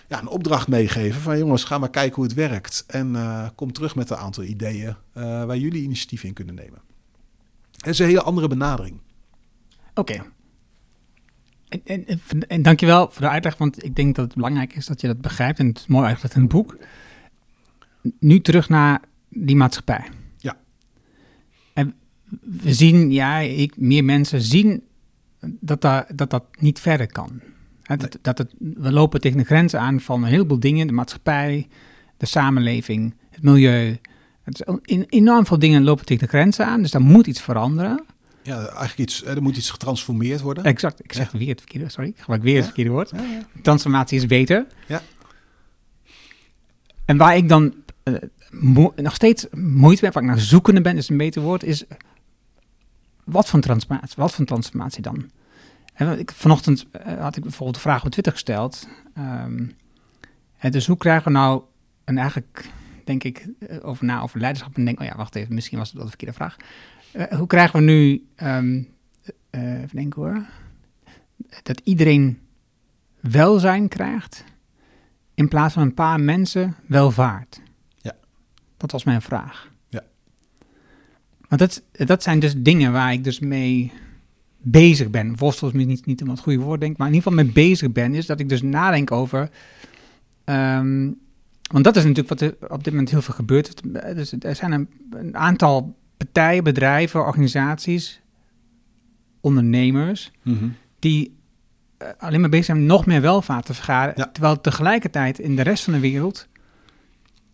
[0.09, 2.85] ja, een opdracht meegeven van jongens, ga maar kijken hoe het werkt.
[2.87, 6.79] En eh, kom terug met een aantal ideeën eh, waar jullie initiatief in kunnen nemen.
[7.77, 9.01] Het is een hele andere benadering.
[9.95, 10.25] Oké.
[11.69, 14.87] En, en, en, en dankjewel voor de uitleg, want ik denk dat het belangrijk is
[14.87, 15.59] dat je dat begrijpt.
[15.59, 16.77] En het is mooi eigenlijk in het boek.
[18.19, 20.09] Nu terug naar die maatschappij.
[20.39, 20.57] Ja.
[21.73, 21.95] En
[22.41, 24.83] we zien, ja, ik, meer mensen zien
[25.41, 27.41] dat, daar, dat dat niet verder kan.
[27.85, 30.87] Dat, dat het, we lopen tegen de grenzen aan van een heleboel dingen.
[30.87, 31.69] De maatschappij,
[32.17, 33.99] de samenleving, het milieu.
[34.43, 37.41] Het is, in, enorm veel dingen lopen tegen de grenzen aan, dus daar moet iets
[37.41, 38.05] veranderen.
[38.43, 40.65] Ja, eigenlijk iets, er moet iets getransformeerd worden.
[40.65, 42.09] Exact, ik zeg weer het verkeerde, sorry.
[42.09, 42.67] Ik gebruik weer het Ja.
[42.67, 43.11] verkeerde woord.
[43.11, 43.47] Ja.
[43.63, 44.67] Transformatie is beter.
[44.89, 45.03] Ja.
[47.05, 48.15] En waar ik dan eh,
[48.51, 51.63] mo- nog steeds moeite mee heb, waar ik naar zoekende ben, is een beter woord,
[51.65, 51.85] is
[53.25, 55.31] wat voor transformatie, wat voor transformatie dan?
[55.97, 58.89] Ik, vanochtend eh, had ik bijvoorbeeld de vraag op Twitter gesteld.
[60.71, 61.63] dus hoe krijgen we nou
[62.05, 62.71] en eigenlijk
[63.05, 65.87] denk ik eh, over na over leiderschap en denk, oh ja, wacht even, misschien was
[65.87, 66.57] het wel de verkeerde vraag.
[67.13, 68.83] Eh, hoe krijgen we nu, ehm,
[69.51, 70.45] eh, even denken hoor,
[71.63, 72.39] dat iedereen
[73.21, 74.45] welzijn krijgt
[75.35, 77.61] in plaats van een paar mensen welvaart?
[77.97, 78.13] Ja.
[78.77, 79.71] Dat was mijn vraag.
[79.89, 80.03] Ja.
[81.49, 83.93] Want dat, dat zijn dus dingen waar ik dus mee
[84.65, 85.37] bezig ben.
[85.37, 87.55] Worstel is niet, niet helemaal het goede woord, denk ik, maar in ieder geval mee
[87.55, 89.51] bezig ben, is dat ik dus nadenk over.
[90.45, 91.11] ehm,
[91.73, 93.83] want dat is natuurlijk wat er op dit moment heel veel gebeurt.
[94.15, 98.21] Dus er zijn een, een aantal partijen, bedrijven, organisaties,
[99.41, 100.31] ondernemers,
[100.99, 101.37] die
[101.97, 104.15] eh, alleen maar bezig zijn om nog meer welvaart te vergaren.
[104.17, 104.31] Ja.
[104.33, 106.49] Terwijl tegelijkertijd in de rest van de wereld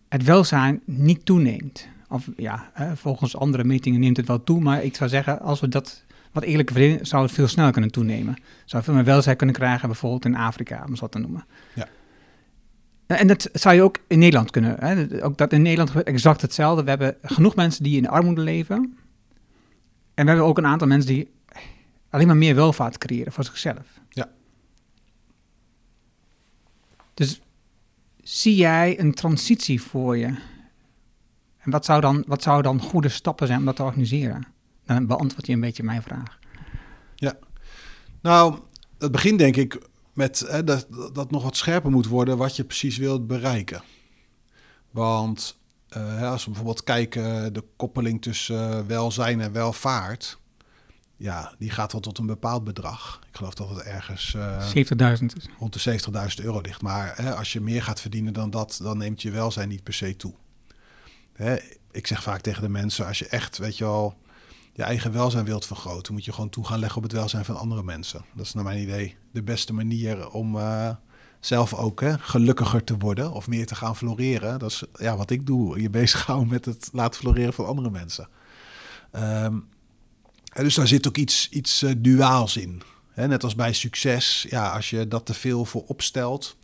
[0.08, 1.88] het welzijn niet toeneemt.
[2.08, 4.60] Of ja, hè, volgens andere metingen neemt het wel toe.
[4.60, 8.36] Maar ik zou zeggen, als we dat wat verdelen, zou het veel sneller kunnen toenemen.
[8.64, 11.44] Zou veel meer welzijn kunnen krijgen, bijvoorbeeld in Afrika, om zo te noemen.
[11.74, 11.88] Ja.
[13.06, 14.76] En dat zou je ook in Nederland kunnen.
[14.78, 15.24] Hè?
[15.24, 16.82] Ook dat in Nederland gebeurt exact hetzelfde.
[16.82, 18.98] We hebben genoeg mensen die in armoede leven.
[20.14, 21.30] En we hebben ook een aantal mensen die
[22.10, 24.00] alleen maar meer welvaart creëren voor zichzelf.
[24.08, 24.28] Ja.
[27.14, 27.40] Dus
[28.22, 30.26] zie jij een transitie voor je?
[31.58, 34.46] En wat zou dan, wat zou dan goede stappen zijn om dat te organiseren?
[34.94, 36.38] Dan beantwoord je een beetje mijn vraag.
[38.22, 38.58] Nou,
[38.98, 39.78] het begint denk ik
[40.12, 43.82] met hè, dat, dat nog wat scherper moet worden wat je precies wilt bereiken.
[44.90, 50.38] Want eh, als we bijvoorbeeld kijken, de koppeling tussen eh, welzijn en welvaart,
[51.16, 53.20] ja, die gaat wel tot een bepaald bedrag.
[53.28, 54.74] Ik geloof dat het ergens eh, 70.000
[55.36, 55.48] is.
[55.58, 56.00] rond de
[56.38, 56.82] 70.000 euro ligt.
[56.82, 59.94] Maar hè, als je meer gaat verdienen dan dat, dan neemt je welzijn niet per
[59.94, 60.34] se toe.
[61.32, 61.56] Hè,
[61.90, 64.18] ik zeg vaak tegen de mensen, als je echt, weet je wel,
[64.80, 67.56] je eigen welzijn wilt vergroten, moet je gewoon toe gaan leggen op het welzijn van
[67.56, 68.24] andere mensen.
[68.34, 70.90] Dat is naar mijn idee de beste manier om eh,
[71.40, 74.58] zelf ook hè, gelukkiger te worden of meer te gaan floreren.
[74.58, 78.28] Dat is ja, wat ik doe, je bezighouden met het laten floreren van andere mensen.
[79.10, 79.58] Ehm,
[80.52, 82.82] en dus daar zit ook iets, iets eh, duaals in.
[83.10, 86.56] Hè, net als bij succes, ja, als je dat te veel voor opstelt,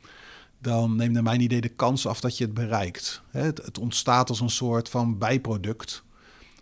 [0.59, 3.23] dan neemt naar mijn idee de kans af dat je het bereikt.
[3.31, 6.05] Hè, het, het ontstaat als een soort van bijproduct.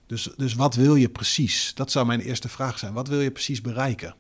[0.06, 1.72] Dus, dus wat wil je precies?
[1.74, 2.92] Dat zou mijn eerste vraag zijn.
[2.92, 4.14] Wat wil je precies bereiken?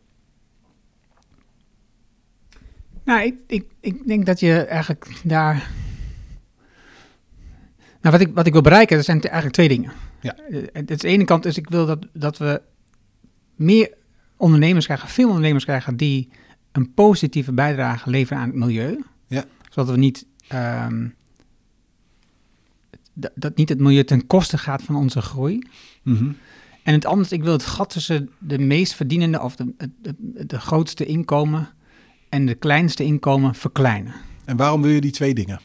[3.04, 5.70] Nou, ik, ik, ik denk dat je eigenlijk daar.
[8.00, 9.92] Nou, wat ik, wat ik wil bereiken, dat zijn eigenlijk twee dingen.
[10.20, 10.36] Ja.
[10.36, 12.62] Eh, Het de ene kant is, ik wil dat, dat we
[13.54, 13.94] meer
[14.36, 16.28] ondernemers krijgen, veel ondernemers krijgen die
[16.72, 19.04] een positieve bijdrage leveren aan het milieu.
[19.26, 19.44] Ja.
[19.70, 21.08] Zodat we niet, ehm,
[23.14, 25.62] dat, dat niet het milieu ten koste gaat van onze groei.
[26.82, 30.14] En het andere, ik wil het gat tussen de meest verdienende of de, de,
[30.46, 31.68] de grootste inkomen
[32.28, 34.14] en de kleinste inkomen verkleinen.
[34.44, 35.60] En waarom wil je die twee dingen?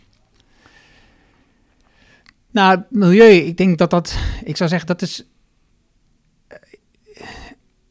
[2.52, 5.24] Nou, het milieu, ik denk dat dat, ik zou zeggen, dat is,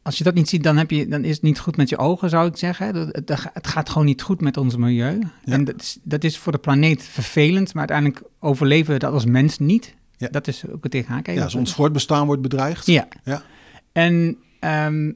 [0.01, 1.97] als je dat niet ziet, dan, heb je, dan is het niet goed met je
[1.97, 2.95] ogen, zou ik zeggen.
[2.95, 5.19] Het, het gaat gewoon niet goed met ons milieu.
[5.19, 5.53] Ja.
[5.53, 9.25] En dat is, dat is voor de planeet vervelend, maar uiteindelijk overleven we dat als
[9.25, 9.95] mens niet.
[10.17, 10.27] Ja.
[10.27, 11.35] Dat is ook het tegenaan kijken.
[11.35, 12.85] Ja, als ons voortbestaan wordt bedreigd.
[12.85, 13.07] Ja.
[13.23, 13.43] Ja.
[13.91, 15.11] En ehm,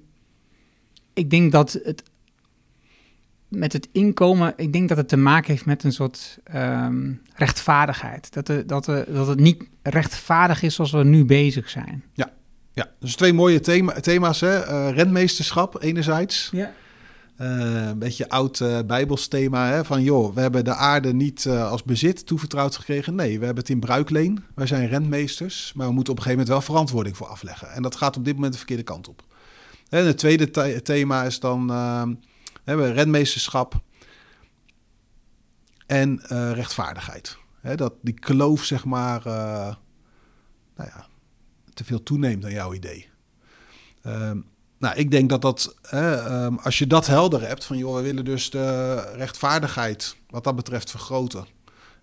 [1.13, 2.03] ik denk dat het
[3.47, 8.33] met het inkomen, ik denk dat het te maken heeft met een soort ehm, rechtvaardigheid.
[8.33, 12.03] Dat, er, dat, er, dat het niet rechtvaardig is zoals we nu bezig zijn.
[12.13, 12.31] Ja,
[12.99, 14.39] dus twee mooie thema, thema's.
[14.39, 14.59] Hè?
[14.59, 16.49] Eh, rentmeesterschap enerzijds.
[16.51, 16.73] Ja.
[17.35, 19.67] Eh, een beetje oud bijbels thema.
[19.67, 19.85] Hè?
[19.85, 23.15] Van joh, we hebben de aarde niet als bezit toevertrouwd gekregen.
[23.15, 24.43] Nee, we hebben het in bruikleen.
[24.55, 25.73] Wij zijn rentmeesters.
[25.75, 27.71] Maar we moeten op een gegeven moment wel verantwoording voor afleggen.
[27.71, 29.23] En dat gaat op dit moment de verkeerde kant op.
[29.89, 32.03] En het tweede the- thema is dan eh,
[32.53, 33.81] we hebben rentmeesterschap
[35.85, 36.21] en
[36.53, 37.37] rechtvaardigheid.
[37.61, 39.21] Hè, dat die kloof, zeg maar,
[40.75, 41.05] nou ja,
[41.73, 43.09] te veel toeneemt naar jouw idee.
[44.01, 44.37] Ehm,
[44.79, 48.25] nou, ik denk dat dat, ehm, als je dat helder hebt, van joh, we willen
[48.25, 51.45] dus de rechtvaardigheid wat dat betreft vergroten.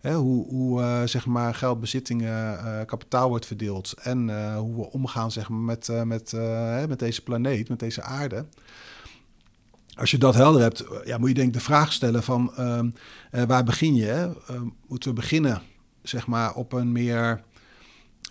[0.00, 4.90] Hè, hoe hoe eh, zeg maar geldbezittingen, eh, kapitaal wordt verdeeld en eh, hoe we
[4.90, 8.46] omgaan zeg maar, met, met, hè, met deze planeet, met deze aarde.
[10.00, 12.90] Als je dat helder hebt, ja, moet je denk de vraag stellen van ehm,
[13.30, 14.30] eh, waar begin je?
[14.86, 15.62] Moeten we beginnen
[16.02, 17.42] zeg maar, op een meer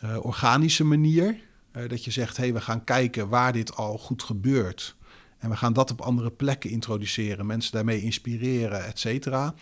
[0.01, 1.39] eh, organische manier?
[1.71, 4.95] Eh, dat je zegt, hé, hey, we gaan kijken waar dit al goed gebeurt.
[5.37, 9.53] En we gaan dat op andere plekken introduceren, mensen daarmee inspireren, et cetera.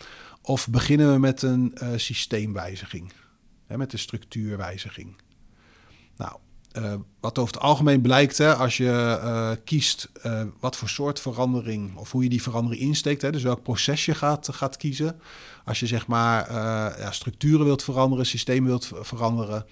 [0.42, 3.12] Of beginnen we met een eh, systeemwijziging,
[3.66, 5.16] hè, met een structuurwijziging.
[6.18, 6.38] Nou,
[7.20, 10.12] wat over het algemeen blijkt, hè, als je kiest
[10.60, 14.16] wat voor soort verandering of hoe je die verandering insteekt, hè, dus welk proces je
[14.16, 15.20] gaat, gaat kiezen.
[15.66, 16.54] Als je zeg maar
[17.00, 19.66] ja, structuren wilt veranderen, systemen wilt veranderen,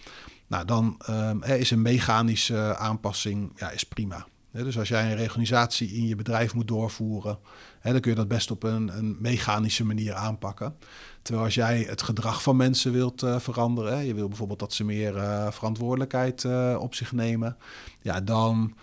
[0.47, 4.25] nou, dan um, is een mechanische aanpassing ja, is prima.
[4.63, 7.39] Dus als jij een reorganisatie in je bedrijf moet doorvoeren,
[7.83, 10.75] dan kun je dat best op een, een mechanische manier aanpakken.
[11.21, 14.83] Terwijl als jij het gedrag van mensen wilt uh, veranderen, je wil bijvoorbeeld dat ze
[14.83, 17.57] meer uh, verantwoordelijkheid uh, op zich nemen,
[18.01, 18.75] ja, dan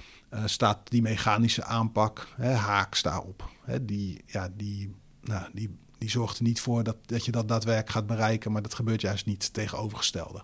[0.45, 3.49] staat die mechanische aanpak haaks daarop.
[3.83, 7.91] Die, ja, die, nou, die, die zorgt er niet voor dat, dat je dat daadwerkelijk
[7.91, 10.43] gaat bereiken, maar dat gebeurt juist niet tegenovergestelde.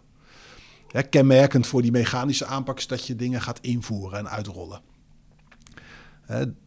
[0.89, 4.80] Hè, kenmerkend voor die mechanische aanpak is dat je dingen gaat invoeren en uitrollen.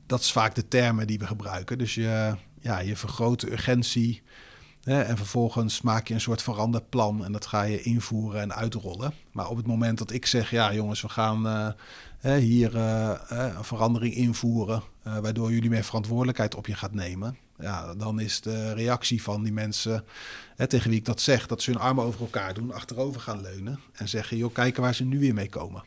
[0.05, 1.78] dat is vaak de termen die we gebruiken.
[1.78, 4.22] Dus je, ja, je vergroot de urgentie
[4.84, 9.13] en vervolgens maak je een soort veranderplan en dat ga je invoeren en uitrollen.
[9.32, 13.63] Maar op het moment dat ik zeg, ja jongens, we gaan uh, hier uh, een
[13.63, 17.38] verandering invoeren, waardoor jullie meer verantwoordelijkheid op je gaat nemen.
[17.62, 20.05] Ja, dan is de reactie van die mensen
[20.68, 23.80] tegen wie ik dat zeg, dat ze hun armen over elkaar doen, achterover gaan leunen
[23.93, 25.84] en zeggen, joh, kijken waar ze nu weer mee komen.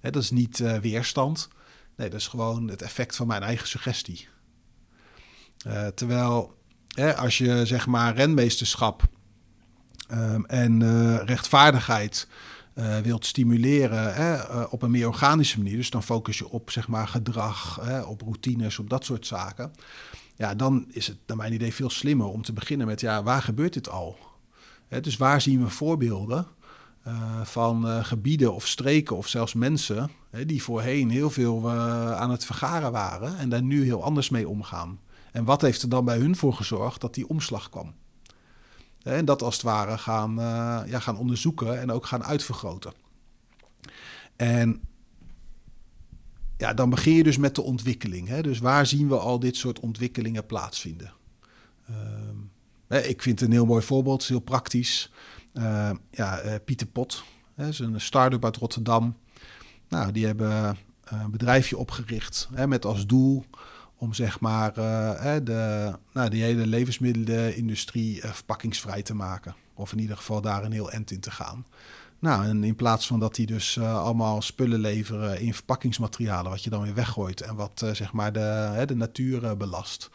[0.00, 1.48] dat is niet weerstand,
[1.96, 4.28] nee, dat is gewoon het effect van mijn eigen suggestie.
[5.94, 6.54] terwijl
[7.16, 9.02] als je zeg maar renmeesterschap
[10.12, 12.28] um, en uh, rechtvaardigheid
[13.02, 17.08] wilt stimuleren hè, op een meer organische manier, dus dan focus je op zeg maar
[17.08, 19.72] gedrag, hè, op routines, op dat soort zaken.
[20.36, 23.42] Ja, dan is het naar mijn idee veel slimmer om te beginnen met ja, waar
[23.42, 24.18] gebeurt dit al?
[25.00, 26.46] Dus waar zien we voorbeelden
[27.42, 30.10] van gebieden of streken of zelfs mensen
[30.46, 31.70] die voorheen heel veel
[32.14, 35.00] aan het vergaren waren en daar nu heel anders mee omgaan?
[35.32, 37.94] En wat heeft er dan bij hun voor gezorgd dat die omslag kwam?
[39.02, 40.34] En dat als het ware gaan,
[40.88, 42.92] ja, gaan onderzoeken en ook gaan uitvergroten.
[44.36, 44.80] En
[46.56, 48.28] ja, dan begin je dus met de ontwikkeling.
[48.28, 48.42] Hè?
[48.42, 51.12] Dus waar zien we al dit soort ontwikkelingen plaatsvinden?
[52.88, 55.12] Uh, ik vind een heel mooi voorbeeld, heel praktisch.
[55.54, 59.16] Uh, ja, uh, Pieter Pot, hè, is een start-up uit Rotterdam.
[59.88, 63.44] Nou, die hebben een bedrijfje opgericht hè, met als doel
[63.96, 69.54] om zeg maar uh, de, nou, die hele levensmiddelenindustrie verpakkingsvrij te maken.
[69.74, 71.66] Of in ieder geval daar een heel end in te gaan.
[72.18, 76.64] Nou, en in plaats van dat die dus uh, allemaal spullen leveren in verpakkingsmaterialen, wat
[76.64, 80.10] je dan weer weggooit en wat zeg maar de, de natuur belast.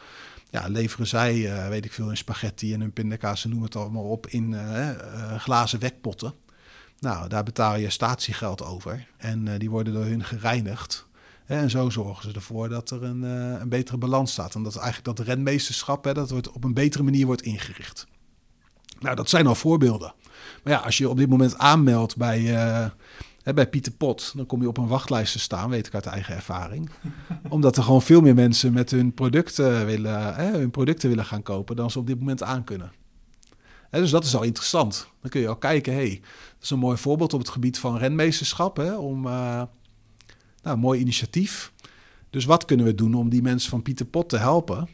[0.50, 4.28] Ja, leveren zij, weet ik veel, in spaghetti en hun pindakaas, noem het allemaal op,
[4.28, 4.56] in
[5.38, 6.34] glazen wekpotten.
[7.00, 9.08] Nou, daar betaal je statiegeld over.
[9.18, 11.08] En die worden door hun gereinigd.
[11.46, 13.22] En zo zorgen ze ervoor dat er een,
[13.62, 14.56] een betere balans staat.
[14.56, 18.08] En dat eigenlijk dat renmeesterschap hè, dat wordt op een betere manier wordt ingericht.
[19.00, 20.14] Nou, dat zijn al voorbeelden.
[20.64, 24.62] Maar ja, als je op dit moment aanmeldt bij, uh, bij Pieter Pot, dan kom
[24.62, 26.90] je op een wachtlijst te staan, weet ik uit eigen ervaring.
[27.50, 31.44] Omdat er gewoon veel meer mensen met hun producten willen, hè, hun producten willen gaan
[31.44, 32.92] kopen dan ze op dit moment aan kunnen.
[33.90, 35.08] dus dat is al interessant.
[35.22, 36.20] Dan kun je al kijken, hey,
[36.54, 38.78] dat is een mooi voorbeeld op het gebied van renmeesterschap.
[38.78, 39.64] Hè, om, uh,
[40.64, 41.74] nou, mooi initiatief.
[42.30, 44.88] Dus wat kunnen we doen om die mensen van Pieter Pot te helpen?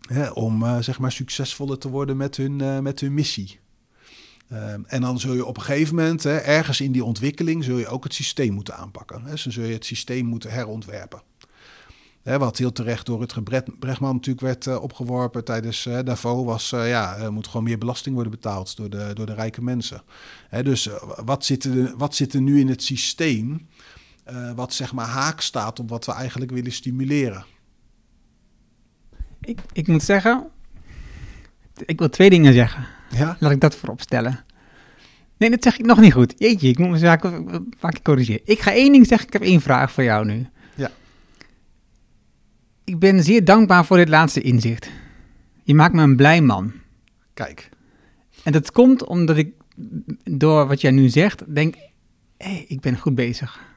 [0.00, 3.62] Hè, om uh, zeg maar succesvoller te worden met hun, uh, met hun missie.
[4.52, 7.78] Uh, en dan zul je op een gegeven moment, hè, ergens in die ontwikkeling, zul
[7.78, 9.22] je ook het systeem moeten aanpakken.
[9.22, 9.30] Hè.
[9.30, 11.22] Dus dan zul je het systeem moeten herontwerpen.
[12.22, 13.44] Hè, wat heel terecht door het
[13.78, 17.78] Brechtman natuurlijk werd uh, opgeworpen tijdens uh, Davos was, uh, ja, er moet gewoon meer
[17.78, 20.02] belasting worden betaald door de, door de rijke mensen.
[20.48, 20.88] Hè, dus
[21.24, 23.68] wat zit, er, wat zit er nu in het systeem
[24.54, 27.44] wat zeg maar haak staat op wat we eigenlijk willen stimuleren.
[29.40, 30.50] Ik, ik moet zeggen,
[31.74, 32.86] ik wil twee dingen zeggen.
[33.16, 33.36] Ja?
[33.40, 34.44] Laat ik dat voorop stellen.
[35.36, 36.34] Nee, dat zeg ik nog niet goed.
[36.36, 38.40] Jeetje, ik moet mijn zaken vaak corrigeren.
[38.44, 40.46] Ik ga één ding zeggen, ik heb één vraag voor jou nu.
[40.74, 40.90] Ja.
[42.84, 44.90] Ik ben zeer dankbaar voor dit laatste inzicht.
[45.62, 46.72] Je maakt me een blij man.
[47.34, 47.68] Kijk.
[48.42, 49.54] En dat komt omdat ik,
[50.24, 51.74] door wat jij nu zegt, denk,
[52.36, 53.72] hé, hey, ik ben goed bezig.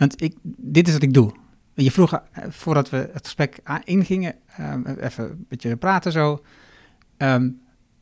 [0.00, 1.32] Want ik, dit is wat ik doe.
[1.74, 6.44] Je vroeg, eh, voordat we het gesprek ingingen, um, even een beetje praten zo.
[7.18, 7.60] Um,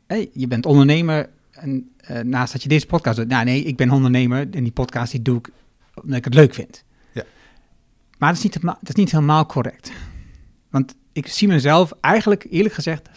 [0.09, 3.27] hey, je bent ondernemer en uh, naast dat je deze podcast doet.
[3.27, 5.49] Nou nee, ik ben ondernemer en die podcast die doe ik
[6.01, 6.83] omdat ik het leuk vind.
[7.11, 7.23] Ja.
[8.17, 9.91] Maar dat is, niet, dat is niet helemaal correct.
[10.69, 13.13] Want ik zie mezelf eigenlijk, eerlijk gezegd, 50%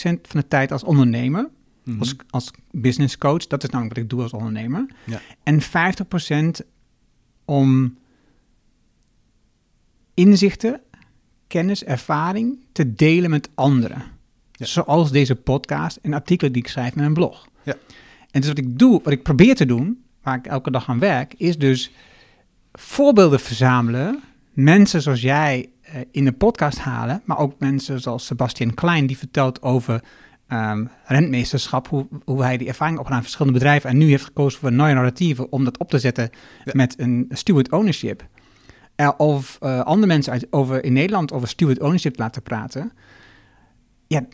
[0.00, 1.42] van de tijd als ondernemer.
[1.42, 1.48] Mm
[1.92, 2.00] -hmm.
[2.00, 4.86] als, als business coach, dat is namelijk wat ik doe als ondernemer.
[5.04, 5.20] Ja.
[5.42, 5.62] En
[6.62, 6.66] 50%
[7.44, 7.98] om
[10.14, 10.80] inzichten,
[11.46, 14.02] kennis, ervaring te delen met anderen.
[14.56, 14.66] Ja.
[14.66, 17.48] Zoals deze podcast en artikelen die ik schrijf in mijn blog.
[17.62, 17.74] Ja.
[18.30, 20.98] En dus wat ik doe, wat ik probeer te doen, waar ik elke dag aan
[20.98, 21.92] werk, is dus
[22.72, 24.22] voorbeelden verzamelen.
[24.52, 29.18] Mensen zoals jij eh, in de podcast halen, maar ook mensen zoals Sebastian Klein, die
[29.18, 30.02] vertelt over
[30.48, 34.60] um, rentmeesterschap, hoe, hoe hij die ervaring opgedaan in verschillende bedrijven en nu heeft gekozen
[34.60, 36.30] voor een nieuwe narratieven om dat op te zetten
[36.72, 38.26] met een steward ownership.
[38.96, 42.92] Uh, of uh, andere mensen uit, over, in Nederland over steward ownership laten praten.
[44.06, 44.26] Ja,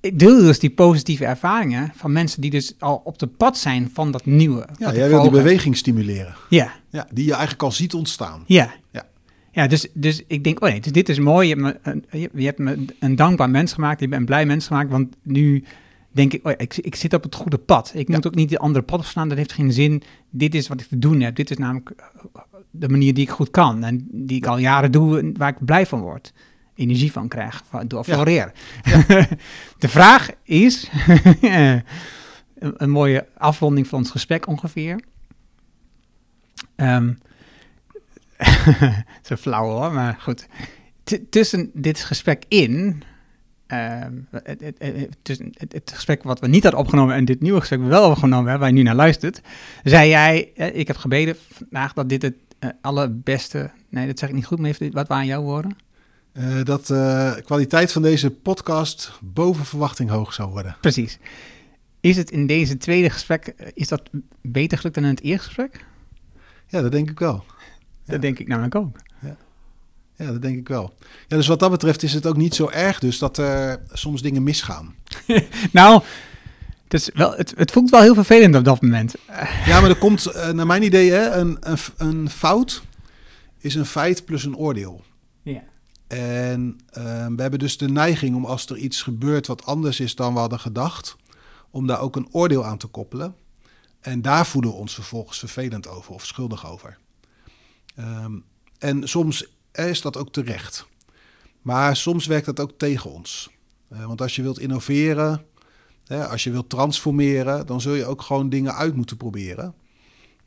[0.00, 3.90] ik deel dus die positieve ervaringen van mensen die dus al op de pad zijn
[3.92, 4.68] van dat nieuwe.
[4.78, 6.34] Ja, jij wil die beweging stimuleren.
[6.48, 6.72] Ja.
[6.90, 7.06] ja.
[7.12, 8.42] Die je eigenlijk al ziet ontstaan.
[8.46, 8.74] Ja.
[8.90, 9.06] Ja.
[9.52, 11.48] Ja, dus, dus ik denk, oh nee, dus dit is mooi.
[11.48, 14.00] Je hebt, me, een, je hebt me een dankbaar mens gemaakt.
[14.00, 15.64] Je bent een blij mens gemaakt, want nu
[16.10, 17.92] denk ik, oh ja, ik, ik zit op het goede pad.
[17.94, 20.02] Ik moet ook niet de andere pad opslaan, dat heeft geen zin.
[20.30, 21.36] Dit is wat ik te doen heb.
[21.36, 21.92] Dit is namelijk
[22.70, 25.86] de manier die ik goed kan en die ik al jaren doe waar ik blij
[25.86, 26.32] van word
[26.76, 28.52] energie van krijg door floreren.
[28.82, 29.04] Ja.
[29.78, 30.90] de vraag is,
[31.40, 31.82] een,
[32.82, 35.00] een, mooie afronding van ons gesprek ongeveer.
[36.76, 37.18] Um,
[39.26, 40.46] zo flauw hoor, maar goed.
[41.30, 43.02] tussen dit gesprek in,
[43.68, 47.80] um, het, het, het, het, gesprek wat we niet hadden opgenomen en dit nieuwe gesprek
[47.80, 49.40] we wel opgenomen hebben, waar je nu naar luistert,
[49.82, 54.28] zei jij, eh, ik heb gebeden vandaag dat dit het uh, allerbeste, nee dat zeg
[54.28, 55.76] ik niet goed, maar wat waren jouw woorden?
[56.38, 60.76] Uh, dat de uh, kwaliteit van deze podcast boven verwachting hoog zou worden.
[60.80, 61.18] Precies.
[62.00, 64.02] Is het in deze tweede gesprek, is dat
[64.40, 65.84] beter gelukt dan in het eerste gesprek?
[66.66, 67.44] Ja, dat denk ik wel.
[68.04, 68.18] Dat ja.
[68.18, 68.96] denk ik namelijk ook.
[69.20, 69.36] Ja.
[70.16, 70.94] ja, dat denk ik wel.
[71.28, 74.22] Ja, dus wat dat betreft is het ook niet zo erg dus dat er soms
[74.22, 74.94] dingen misgaan.
[75.72, 76.02] nou,
[76.84, 79.14] het, is wel, het, het, voelt wel heel vervelend op dat moment.
[79.66, 82.82] ja, maar er komt naar mijn idee hè, een, een, een fout
[83.58, 85.04] is een feit plus een oordeel.
[86.06, 90.14] En uh, we hebben dus de neiging om als er iets gebeurt wat anders is
[90.14, 91.16] dan we hadden gedacht,
[91.70, 93.34] om daar ook een oordeel aan te koppelen.
[94.00, 96.98] En daar voelen we ons vervolgens vervelend over of schuldig over.
[97.98, 98.44] Um,
[98.78, 100.86] en soms is dat ook terecht.
[101.62, 103.50] Maar soms werkt dat ook tegen ons.
[103.92, 105.44] Uh, want als je wilt innoveren,
[106.04, 109.74] hè, als je wilt transformeren, dan zul je ook gewoon dingen uit moeten proberen.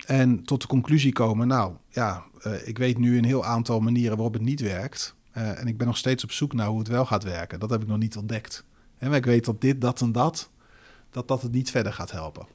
[0.06, 4.16] En tot de conclusie komen, nou ja, uh, ik weet nu een heel aantal manieren
[4.16, 5.16] waarop het niet werkt.
[5.40, 7.60] Uh, en ik ben nog steeds op zoek naar hoe het wel gaat werken.
[7.60, 8.64] Dat heb ik nog niet ontdekt.
[8.98, 10.50] En ik weet dat dit, dat en dat,
[11.12, 12.46] dat dat het niet verder gaat helpen.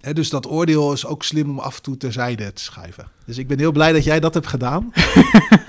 [0.00, 3.08] He, dus dat oordeel is ook slim om af en toe terzijde te schuiven.
[3.24, 4.92] Dus ik ben heel blij dat jij dat hebt gedaan.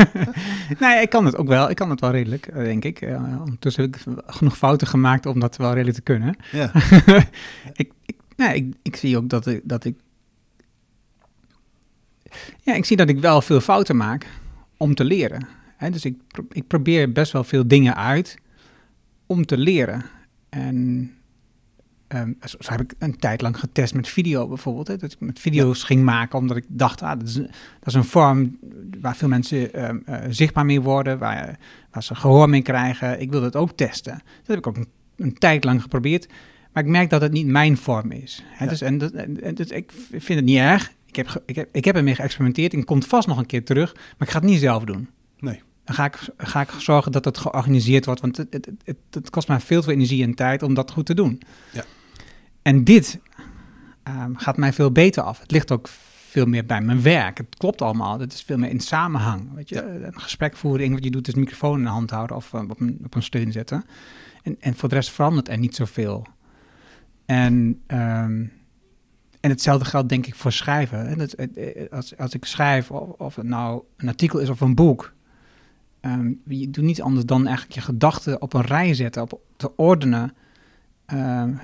[0.79, 1.69] nee, ik kan het ook wel.
[1.69, 3.01] Ik kan het wel redelijk, eh, denk ik.
[3.01, 6.37] Uh, ondertussen heb ik genoeg fouten gemaakt om dat wel redelijk te kunnen.
[6.51, 6.71] Ja.
[7.73, 9.95] ik, ik, nee, ik, ik zie ook dat ik, dat ik...
[12.61, 14.27] Ja, ik zie dat ik wel veel fouten maak
[14.77, 15.47] om te leren
[15.91, 16.15] dus ik,
[16.51, 18.37] ik probeer best wel veel dingen uit
[19.25, 20.05] om te leren.
[20.49, 21.11] En
[22.07, 24.87] um, zo, heb ik een tijd lang getest met video bijvoorbeeld.
[24.87, 27.47] Hè, dat ik met video's ging maken omdat ik dacht, ah, dat, is, dat
[27.85, 28.59] is een vorm
[29.01, 31.59] waar veel mensen um, uh, zichtbaar mee worden, waar,
[31.91, 33.21] waar ze gehoor mee krijgen.
[33.21, 34.13] Ik wil dat ook testen.
[34.13, 36.27] Dat heb ik ook een, een tijd lang geprobeerd.
[36.73, 38.43] Maar ik merk dat het niet mijn vorm is.
[38.45, 38.69] Hè, ja.
[38.69, 40.91] dus, en, dat, en, dus ik vind het niet erg.
[41.05, 42.73] Ik heb, ik, heb, ik heb ermee geëxperimenteerd.
[42.73, 45.09] Ik kom vast nog een keer terug, maar ik ga het niet zelf doen.
[45.83, 48.21] Dan ga ik, ga ik zorgen dat het georganiseerd wordt.
[48.21, 50.91] Want het, het, het, het kost mij veel te veel energie en tijd om dat
[50.91, 51.41] goed te doen.
[51.71, 51.83] Ja.
[52.61, 53.19] En dit
[54.03, 55.39] um, gaat mij veel beter af.
[55.39, 55.87] Het ligt ook
[56.29, 57.37] veel meer bij mijn werk.
[57.37, 58.19] Het klopt allemaal.
[58.19, 59.53] Het is veel meer in samenhang.
[59.53, 59.75] Weet je?
[59.75, 59.83] Ja.
[59.83, 62.99] Een gesprek voeren, wat je doet is microfoon in de hand houden of op een,
[63.03, 63.83] op een steun zetten.
[64.43, 66.27] En, en voor de rest verandert er niet zoveel.
[67.25, 68.51] En, um,
[69.39, 71.17] en hetzelfde geldt denk ik voor schrijven.
[71.17, 71.35] Dat,
[71.91, 75.12] als, als ik schrijf, of, of het nou een artikel is of een boek,
[76.05, 79.75] Um, je doet niet anders dan eigenlijk je gedachten op een rij zetten, op te
[79.75, 80.35] ordenen,
[81.07, 81.59] um,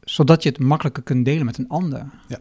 [0.00, 2.10] zodat je het makkelijker kunt delen met een ander.
[2.28, 2.38] Ja.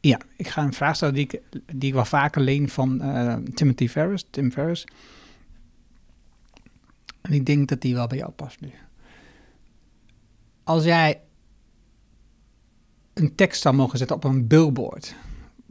[0.00, 3.34] Ja, ik ga een vraag stellen die ik, die ik wel vaker leen van uh,
[3.34, 4.86] Timothy Ferris, Tim Ferris.
[7.20, 8.70] En ik denk dat die wel bij jou past nu.
[10.64, 11.20] Als jij
[13.18, 15.14] een tekst zou mogen zetten op een billboard.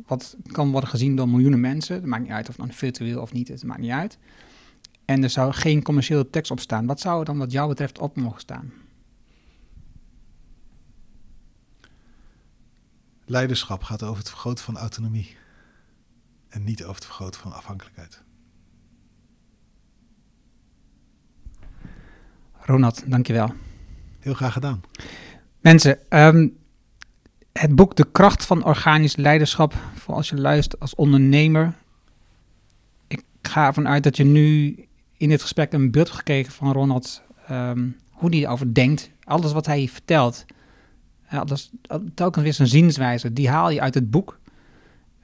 [0.07, 1.95] Wat kan worden gezien door miljoenen mensen.
[1.95, 4.17] Het maakt niet uit of dan virtueel of niet, het maakt niet uit.
[5.05, 6.85] En er zou geen commerciële tekst op staan.
[6.85, 8.73] Wat zou er dan wat jou betreft op mogen staan?
[13.25, 15.35] Leiderschap gaat over het vergroten van autonomie.
[16.49, 18.23] En niet over het vergroten van afhankelijkheid.
[22.59, 23.53] Ronald, dankjewel.
[24.19, 24.81] Heel graag gedaan.
[25.59, 26.57] Mensen, um,
[27.57, 31.73] het boek De Kracht van Organisch Leiderschap, voor als je luistert als ondernemer.
[33.07, 34.75] Ik ga ervan uit dat je nu
[35.17, 39.11] in dit gesprek een beeld gekregen van Ronald, ehm, hoe hij erover denkt.
[39.23, 40.45] Alles wat hij vertelt.
[41.33, 41.71] Uh, dat
[42.13, 43.33] telkens weer zijn zienswijze.
[43.33, 44.39] Die haal je uit het boek.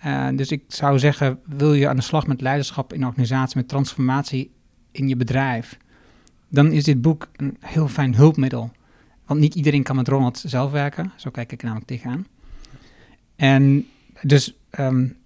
[0.06, 3.68] Uh, dus ik zou zeggen, wil je aan de slag met leiderschap in organisatie, met
[3.68, 4.52] transformatie
[4.92, 5.78] in je bedrijf,
[6.48, 8.72] dan is dit boek een heel fijn hulpmiddel.
[9.26, 11.12] Want niet iedereen kan met Ronald zelf werken.
[11.16, 12.28] Zo kijk ik namelijk tegenaan.
[13.36, 13.88] En
[14.22, 15.18] dus um,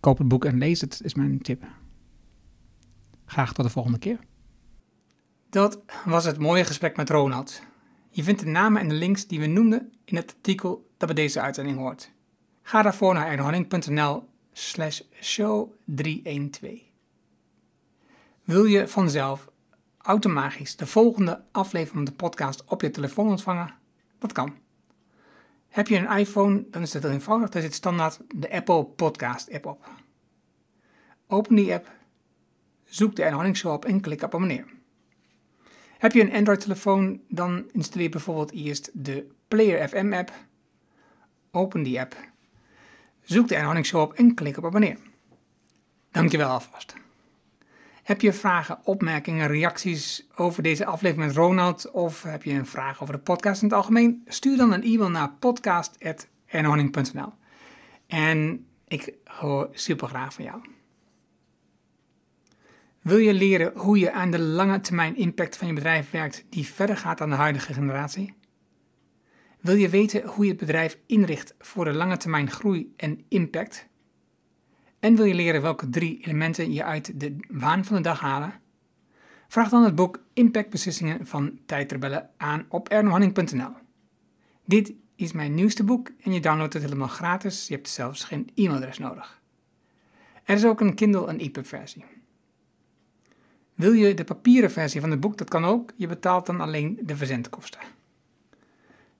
[0.00, 1.64] koop het boek en lees het, is mijn tip.
[3.24, 4.18] Graag tot de volgende keer.
[5.50, 7.62] Dat was het mooie gesprek met Ronald.
[8.10, 11.24] Je vindt de namen en de links die we noemden in het artikel dat bij
[11.24, 12.10] deze uitzending hoort.
[12.62, 16.72] Ga daarvoor naar ernohanning.nl slash show 312.
[18.44, 19.48] Wil je vanzelf
[20.06, 23.74] automatisch de volgende aflevering van de podcast op je telefoon ontvangen?
[24.18, 24.54] Dat kan.
[25.68, 27.48] Heb je een iPhone, dan is het eenvoudig.
[27.48, 29.88] Daar zit standaard de Apple Podcast app op.
[31.26, 31.90] Open die app,
[32.84, 34.64] zoek de Erno Show op en klik op abonneer.
[35.98, 40.32] Heb je een Android-telefoon, dan installeer bijvoorbeeld eerst de Player FM app.
[41.50, 42.16] Open die app,
[43.22, 44.98] zoek de Erno Show op en klik op abonneer.
[46.10, 46.94] Dankjewel alvast.
[48.06, 53.02] Heb je vragen, opmerkingen, reacties over deze aflevering met Ronald of heb je een vraag
[53.02, 54.22] over de podcast in het algemeen?
[54.26, 57.32] Stuur dan een e-mail naar podcast.ernohanning.nl
[58.06, 60.60] En ik hoor super graag van jou.
[63.02, 66.66] Wil je leren hoe je aan de lange termijn impact van je bedrijf werkt die
[66.66, 68.34] verder gaat dan de huidige generatie?
[69.60, 73.88] Wil je weten hoe je het bedrijf inricht voor de lange termijn groei en impact?
[75.00, 78.60] En wil je leren welke drie elementen je uit de waan van de dag halen?
[79.48, 83.72] Vraag dan het boek Impactbeslissingen van tijdrebellen aan op ernohanning.nl.
[84.64, 87.68] Dit is mijn nieuwste boek en je downloadt het helemaal gratis.
[87.68, 89.40] Je hebt zelfs geen e-mailadres nodig.
[90.44, 92.04] Er is ook een Kindle en EPUB versie.
[93.74, 95.38] Wil je de papieren versie van het boek?
[95.38, 95.92] Dat kan ook.
[95.96, 97.80] Je betaalt dan alleen de verzendkosten.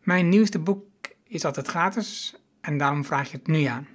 [0.03, 0.85] Mijn nieuwste boek
[1.25, 3.87] is altijd gratis en daarom vraag je het nu aan.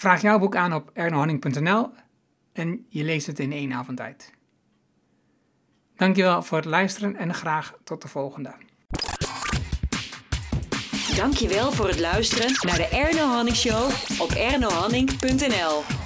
[0.00, 1.90] Vraag jouw boek aan op ernohanning.nl
[2.52, 4.32] en je leest het in één avond tijd.
[5.96, 8.54] Dankjewel voor het luisteren en graag tot de volgende.
[11.16, 13.90] Dankjewel voor het luisteren naar de Erno Hanning Show
[14.20, 15.99] op ernohanning.nl.